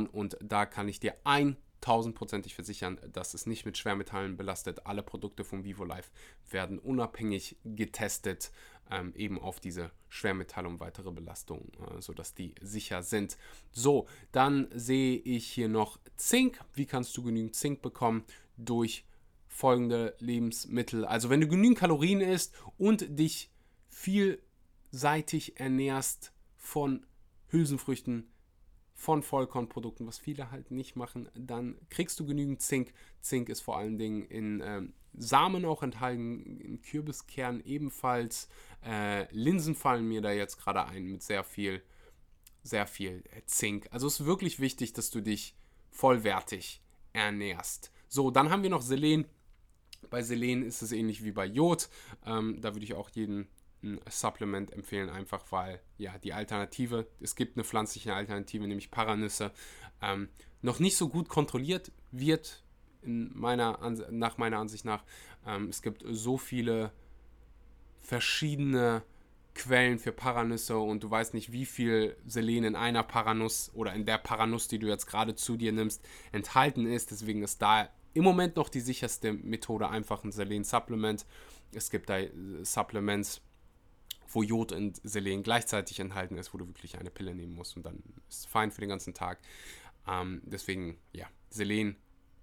und 0.07 0.37
da 0.41 0.65
kann 0.65 0.87
ich 0.87 0.99
dir 0.99 1.15
ein 1.23 1.57
tausendprozentig 1.81 2.55
versichern, 2.55 2.99
dass 3.11 3.33
es 3.33 3.47
nicht 3.47 3.65
mit 3.65 3.77
Schwermetallen 3.77 4.37
belastet. 4.37 4.85
Alle 4.85 5.03
Produkte 5.03 5.43
von 5.43 5.63
VivoLife 5.63 6.11
werden 6.49 6.79
unabhängig 6.79 7.57
getestet, 7.65 8.51
ähm, 8.89 9.13
eben 9.15 9.39
auf 9.39 9.59
diese 9.59 9.91
Schwermetalle 10.09 10.67
und 10.67 10.79
weitere 10.79 11.11
Belastungen, 11.11 11.71
äh, 11.79 12.01
sodass 12.01 12.33
die 12.33 12.55
sicher 12.61 13.03
sind. 13.03 13.37
So, 13.71 14.07
dann 14.31 14.67
sehe 14.73 15.17
ich 15.17 15.47
hier 15.47 15.69
noch 15.69 15.99
Zink. 16.17 16.59
Wie 16.73 16.85
kannst 16.85 17.15
du 17.17 17.23
genügend 17.23 17.55
Zink 17.55 17.81
bekommen? 17.81 18.23
Durch 18.57 19.05
folgende 19.47 20.15
Lebensmittel. 20.19 21.05
Also 21.05 21.29
wenn 21.29 21.41
du 21.41 21.47
genügend 21.47 21.77
Kalorien 21.77 22.21
isst 22.21 22.53
und 22.77 23.19
dich 23.19 23.51
vielseitig 23.89 25.59
ernährst 25.59 26.33
von 26.57 27.05
Hülsenfrüchten, 27.49 28.31
von 28.93 29.23
Vollkornprodukten, 29.23 30.05
was 30.07 30.19
viele 30.19 30.51
halt 30.51 30.71
nicht 30.71 30.95
machen, 30.95 31.27
dann 31.33 31.75
kriegst 31.89 32.19
du 32.19 32.25
genügend 32.25 32.61
Zink. 32.61 32.93
Zink 33.19 33.49
ist 33.49 33.61
vor 33.61 33.77
allen 33.77 33.97
Dingen 33.97 34.23
in 34.23 34.61
ähm, 34.63 34.93
Samen 35.13 35.65
auch 35.65 35.83
enthalten, 35.83 36.79
Kürbiskern 36.81 37.61
ebenfalls. 37.61 38.47
Äh, 38.85 39.31
Linsen 39.33 39.75
fallen 39.75 40.07
mir 40.07 40.21
da 40.21 40.31
jetzt 40.31 40.57
gerade 40.57 40.85
ein 40.85 41.05
mit 41.05 41.23
sehr 41.23 41.43
viel, 41.43 41.81
sehr 42.63 42.87
viel 42.87 43.23
Zink. 43.45 43.87
Also 43.91 44.07
es 44.07 44.19
ist 44.19 44.25
wirklich 44.25 44.59
wichtig, 44.59 44.93
dass 44.93 45.09
du 45.09 45.21
dich 45.21 45.55
vollwertig 45.89 46.81
ernährst. 47.13 47.91
So, 48.07 48.31
dann 48.31 48.49
haben 48.49 48.63
wir 48.63 48.69
noch 48.69 48.81
Selen. 48.81 49.25
Bei 50.09 50.23
Selen 50.23 50.63
ist 50.63 50.81
es 50.81 50.91
ähnlich 50.91 51.23
wie 51.23 51.31
bei 51.31 51.45
Jod. 51.45 51.89
Ähm, 52.25 52.59
da 52.61 52.73
würde 52.73 52.85
ich 52.85 52.93
auch 52.93 53.09
jeden 53.09 53.47
ein 53.83 53.99
Supplement 54.09 54.71
empfehlen, 54.71 55.09
einfach 55.09 55.43
weil 55.51 55.81
ja 55.97 56.17
die 56.19 56.33
Alternative, 56.33 57.07
es 57.19 57.35
gibt 57.35 57.57
eine 57.57 57.63
pflanzliche 57.63 58.13
Alternative, 58.13 58.67
nämlich 58.67 58.91
Paranüsse, 58.91 59.51
ähm, 60.01 60.29
noch 60.61 60.79
nicht 60.79 60.97
so 60.97 61.09
gut 61.09 61.29
kontrolliert 61.29 61.91
wird, 62.11 62.63
meiner 63.03 63.79
nach 64.09 64.37
meiner 64.37 64.57
Ansicht 64.57 64.85
nach. 64.85 65.03
Ähm, 65.45 65.69
es 65.69 65.81
gibt 65.81 66.03
so 66.07 66.37
viele 66.37 66.91
verschiedene 68.01 69.03
Quellen 69.53 69.99
für 69.99 70.11
Paranüsse 70.11 70.77
und 70.77 71.03
du 71.03 71.09
weißt 71.09 71.33
nicht, 71.33 71.51
wie 71.51 71.65
viel 71.65 72.15
Selen 72.25 72.63
in 72.63 72.75
einer 72.75 73.03
Paranuss 73.03 73.71
oder 73.73 73.93
in 73.93 74.05
der 74.05 74.17
Paranuss, 74.17 74.67
die 74.67 74.79
du 74.79 74.87
jetzt 74.87 75.07
gerade 75.07 75.35
zu 75.35 75.57
dir 75.57 75.71
nimmst, 75.71 76.05
enthalten 76.31 76.85
ist. 76.85 77.11
Deswegen 77.11 77.43
ist 77.43 77.61
da 77.61 77.89
im 78.13 78.23
Moment 78.23 78.55
noch 78.55 78.69
die 78.69 78.79
sicherste 78.79 79.33
Methode 79.33 79.89
einfach 79.89 80.23
ein 80.23 80.31
Selen-Supplement. 80.31 81.25
Es 81.73 81.89
gibt 81.89 82.09
da 82.09 82.19
äh, 82.19 82.29
Supplements, 82.63 83.41
wo 84.29 84.43
Jod 84.43 84.71
und 84.71 85.01
Selen 85.03 85.43
gleichzeitig 85.43 85.99
enthalten 85.99 86.37
ist, 86.37 86.53
wo 86.53 86.57
du 86.57 86.67
wirklich 86.67 86.97
eine 86.97 87.11
Pille 87.11 87.35
nehmen 87.35 87.55
musst 87.55 87.75
und 87.75 87.85
dann 87.85 88.01
ist 88.29 88.39
es 88.39 88.45
fein 88.45 88.71
für 88.71 88.81
den 88.81 88.89
ganzen 88.89 89.13
Tag. 89.13 89.39
Ähm, 90.07 90.41
deswegen, 90.45 90.97
ja, 91.11 91.27
Selen 91.49 91.97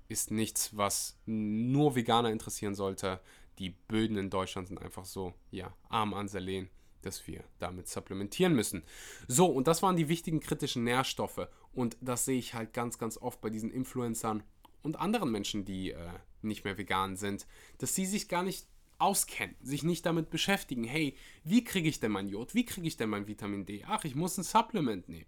ist 0.09 0.31
nichts, 0.31 0.77
was 0.77 1.19
nur 1.27 1.95
Veganer 1.95 2.31
interessieren 2.31 2.75
sollte. 2.75 3.21
Die 3.59 3.71
Böden 3.71 4.17
in 4.17 4.31
Deutschland 4.31 4.69
sind 4.69 4.81
einfach 4.81 5.05
so, 5.05 5.35
ja, 5.51 5.75
arm 5.89 6.15
an 6.15 6.29
Selen, 6.29 6.71
dass 7.03 7.27
wir 7.27 7.45
damit 7.59 7.89
supplementieren 7.89 8.55
müssen. 8.55 8.83
So, 9.27 9.47
und 9.47 9.69
das 9.69 9.83
waren 9.83 9.97
die 9.97 10.09
wichtigen 10.09 10.41
kritischen 10.41 10.85
Nährstoffe. 10.85 11.49
Und 11.73 11.97
das 12.01 12.25
sehe 12.25 12.39
ich 12.39 12.55
halt 12.55 12.73
ganz, 12.73 12.99
ganz 12.99 13.19
oft 13.19 13.41
bei 13.41 13.51
diesen 13.51 13.71
Influencern 13.71 14.43
und 14.83 14.97
anderen 14.97 15.31
Menschen, 15.31 15.65
die 15.65 15.93
äh, 15.93 16.09
nicht 16.43 16.65
mehr 16.65 16.79
vegan 16.79 17.17
sind, 17.17 17.47
dass 17.79 17.95
sie 17.95 18.07
sich 18.07 18.29
gar 18.29 18.43
nicht 18.43 18.67
auskennen, 18.99 19.55
sich 19.61 19.85
nicht 19.85 20.05
damit 20.07 20.31
beschäftigen, 20.31 20.85
hey, 20.85 21.17
wie 21.45 21.63
kriege 21.63 21.89
ich 21.89 22.01
denn 22.01 22.13
mein 22.13 22.29
Jod, 22.29 22.55
wie 22.55 22.65
kriege 22.65 22.87
ich 22.87 22.97
denn 22.97 23.11
mein 23.11 23.29
Vitamin 23.29 23.65
D? 23.65 23.85
Ach, 23.87 24.05
ich 24.05 24.15
muss 24.15 24.39
ein 24.39 24.45
Supplement 24.45 25.09
nehmen. 25.09 25.27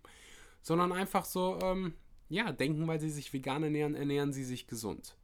Sondern 0.63 0.93
einfach 0.93 1.25
so, 1.25 1.59
ähm, 1.63 1.95
ja, 2.31 2.53
denken, 2.53 2.87
weil 2.87 3.01
sie 3.01 3.11
sich 3.11 3.33
vegan 3.33 3.63
ernähren, 3.65 3.95
ernähren 3.95 4.33
sie 4.33 4.45
sich 4.45 4.67
gesund. 4.67 5.17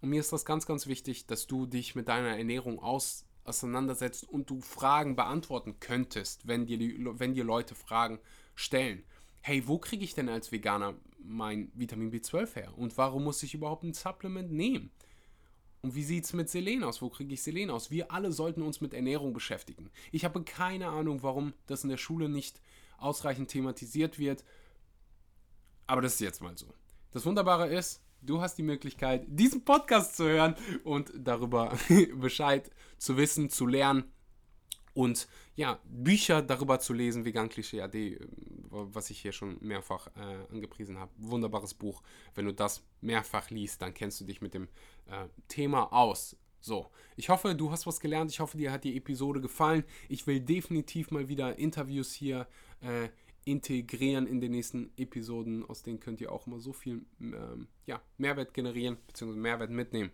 Und 0.00 0.10
mir 0.10 0.20
ist 0.20 0.32
das 0.32 0.44
ganz, 0.44 0.66
ganz 0.66 0.86
wichtig, 0.86 1.26
dass 1.26 1.46
du 1.46 1.64
dich 1.64 1.94
mit 1.94 2.08
deiner 2.08 2.36
Ernährung 2.36 2.78
aus, 2.78 3.24
auseinandersetzt 3.44 4.28
und 4.28 4.50
du 4.50 4.60
Fragen 4.60 5.16
beantworten 5.16 5.80
könntest, 5.80 6.46
wenn 6.46 6.66
dir, 6.66 6.76
die, 6.76 7.04
wenn 7.18 7.34
dir 7.34 7.44
Leute 7.44 7.74
Fragen 7.74 8.18
stellen. 8.54 9.02
Hey, 9.40 9.66
wo 9.66 9.78
kriege 9.78 10.04
ich 10.04 10.14
denn 10.14 10.28
als 10.28 10.52
Veganer 10.52 10.94
mein 11.18 11.72
Vitamin 11.74 12.12
B12 12.12 12.54
her? 12.54 12.72
Und 12.76 12.98
warum 12.98 13.24
muss 13.24 13.42
ich 13.42 13.54
überhaupt 13.54 13.82
ein 13.82 13.94
Supplement 13.94 14.52
nehmen? 14.52 14.90
Und 15.80 15.94
wie 15.94 16.02
sieht 16.02 16.24
es 16.24 16.34
mit 16.34 16.50
Selen 16.50 16.84
aus? 16.84 17.00
Wo 17.00 17.08
kriege 17.08 17.32
ich 17.32 17.42
Selen 17.42 17.70
aus? 17.70 17.90
Wir 17.90 18.12
alle 18.12 18.32
sollten 18.32 18.62
uns 18.62 18.82
mit 18.82 18.92
Ernährung 18.92 19.32
beschäftigen. 19.32 19.90
Ich 20.12 20.24
habe 20.26 20.42
keine 20.42 20.88
Ahnung, 20.88 21.22
warum 21.22 21.54
das 21.66 21.82
in 21.82 21.90
der 21.90 21.96
Schule 21.96 22.28
nicht 22.28 22.60
ausreichend 22.98 23.48
thematisiert 23.50 24.18
wird. 24.18 24.44
Aber 25.86 26.00
das 26.00 26.14
ist 26.14 26.20
jetzt 26.20 26.42
mal 26.42 26.56
so. 26.56 26.66
Das 27.10 27.24
Wunderbare 27.26 27.68
ist, 27.68 28.02
du 28.22 28.40
hast 28.40 28.56
die 28.56 28.62
Möglichkeit, 28.62 29.24
diesen 29.28 29.64
Podcast 29.64 30.16
zu 30.16 30.24
hören 30.24 30.56
und 30.82 31.12
darüber 31.14 31.76
Bescheid 32.14 32.70
zu 32.98 33.16
wissen, 33.16 33.50
zu 33.50 33.66
lernen 33.66 34.04
und 34.94 35.28
ja, 35.56 35.80
Bücher 35.84 36.40
darüber 36.40 36.78
zu 36.78 36.92
lesen, 36.92 37.24
Vegan 37.24 37.48
Klischee 37.48 37.82
AD, 37.82 38.18
was 38.70 39.10
ich 39.10 39.20
hier 39.20 39.32
schon 39.32 39.58
mehrfach 39.60 40.08
äh, 40.16 40.52
angepriesen 40.52 40.98
habe. 40.98 41.12
Wunderbares 41.18 41.74
Buch. 41.74 42.02
Wenn 42.34 42.46
du 42.46 42.54
das 42.54 42.82
mehrfach 43.00 43.50
liest, 43.50 43.82
dann 43.82 43.92
kennst 43.92 44.20
du 44.20 44.24
dich 44.24 44.40
mit 44.40 44.54
dem 44.54 44.68
äh, 45.06 45.28
Thema 45.48 45.92
aus. 45.92 46.36
So, 46.60 46.90
ich 47.16 47.28
hoffe, 47.28 47.54
du 47.54 47.70
hast 47.70 47.86
was 47.86 48.00
gelernt. 48.00 48.30
Ich 48.30 48.40
hoffe, 48.40 48.56
dir 48.56 48.72
hat 48.72 48.84
die 48.84 48.96
Episode 48.96 49.40
gefallen. 49.40 49.84
Ich 50.08 50.26
will 50.26 50.40
definitiv 50.40 51.10
mal 51.10 51.28
wieder 51.28 51.58
Interviews 51.58 52.12
hier 52.14 52.46
äh, 52.80 53.08
integrieren 53.44 54.26
in 54.26 54.40
den 54.40 54.52
nächsten 54.52 54.90
Episoden. 54.96 55.64
Aus 55.64 55.82
denen 55.82 56.00
könnt 56.00 56.20
ihr 56.20 56.32
auch 56.32 56.46
immer 56.46 56.60
so 56.60 56.72
viel 56.72 57.04
ähm, 57.20 57.68
ja, 57.86 58.00
Mehrwert 58.18 58.54
generieren, 58.54 58.96
bzw. 59.06 59.32
Mehrwert 59.32 59.70
mitnehmen, 59.70 60.10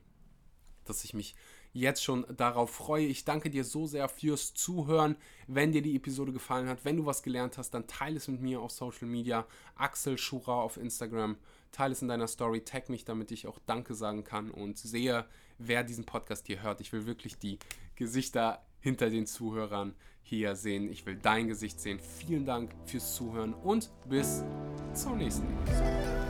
dass 0.85 1.05
ich 1.05 1.15
mich 1.15 1.35
jetzt 1.73 2.03
schon 2.03 2.27
darauf 2.37 2.71
freue. 2.71 3.07
Ich 3.07 3.25
danke 3.25 3.51
dir 3.51 3.65
so 3.65 3.87
sehr 3.87 4.09
fürs 4.09 4.55
Zuhören. 4.55 5.17
Wenn 5.47 5.73
dir 5.73 5.83
die 5.83 5.97
Episode 5.97 6.33
gefallen 6.33 6.69
hat, 6.69 6.85
wenn 6.85 6.97
du 6.97 7.07
was 7.07 7.23
gelernt 7.23 7.59
hast, 7.59 7.71
dann 7.73 7.87
teile 7.87 8.17
es 8.17 8.29
mit 8.29 8.41
mir 8.41 8.61
auf 8.61 8.73
Social 8.73 9.07
Media. 9.07 9.47
Axel 9.77 10.19
Schura 10.19 10.61
auf 10.61 10.77
Instagram. 10.77 11.37
Teile 11.73 11.93
es 11.93 12.03
in 12.03 12.09
deiner 12.09 12.27
Story, 12.27 12.63
tag 12.63 12.89
mich, 12.89 13.05
damit 13.05 13.31
ich 13.31 13.47
auch 13.47 13.61
Danke 13.67 13.95
sagen 13.95 14.25
kann 14.25 14.51
und 14.51 14.77
sehe, 14.79 15.25
wer 15.59 15.85
diesen 15.85 16.05
Podcast 16.05 16.49
hier 16.49 16.63
hört. 16.63 16.81
Ich 16.81 16.93
will 16.93 17.07
wirklich 17.07 17.39
die 17.39 17.61
Gesichter 17.95 18.67
hinter 18.81 19.11
den 19.11 19.27
Zuhörern 19.27 19.95
hier 20.23 20.57
sehen. 20.57 20.91
Ich 20.91 21.07
will 21.07 21.19
dein 21.21 21.49
Gesicht 21.49 21.81
sehen. 21.81 21.99
Vielen 21.99 22.47
Dank 22.47 22.73
fürs 22.87 23.15
Zuhören 23.15 23.55
und 23.55 23.91
bis 24.09 24.45
zur 24.95 25.17
nächsten 25.17 25.47
Episode. 25.63 26.30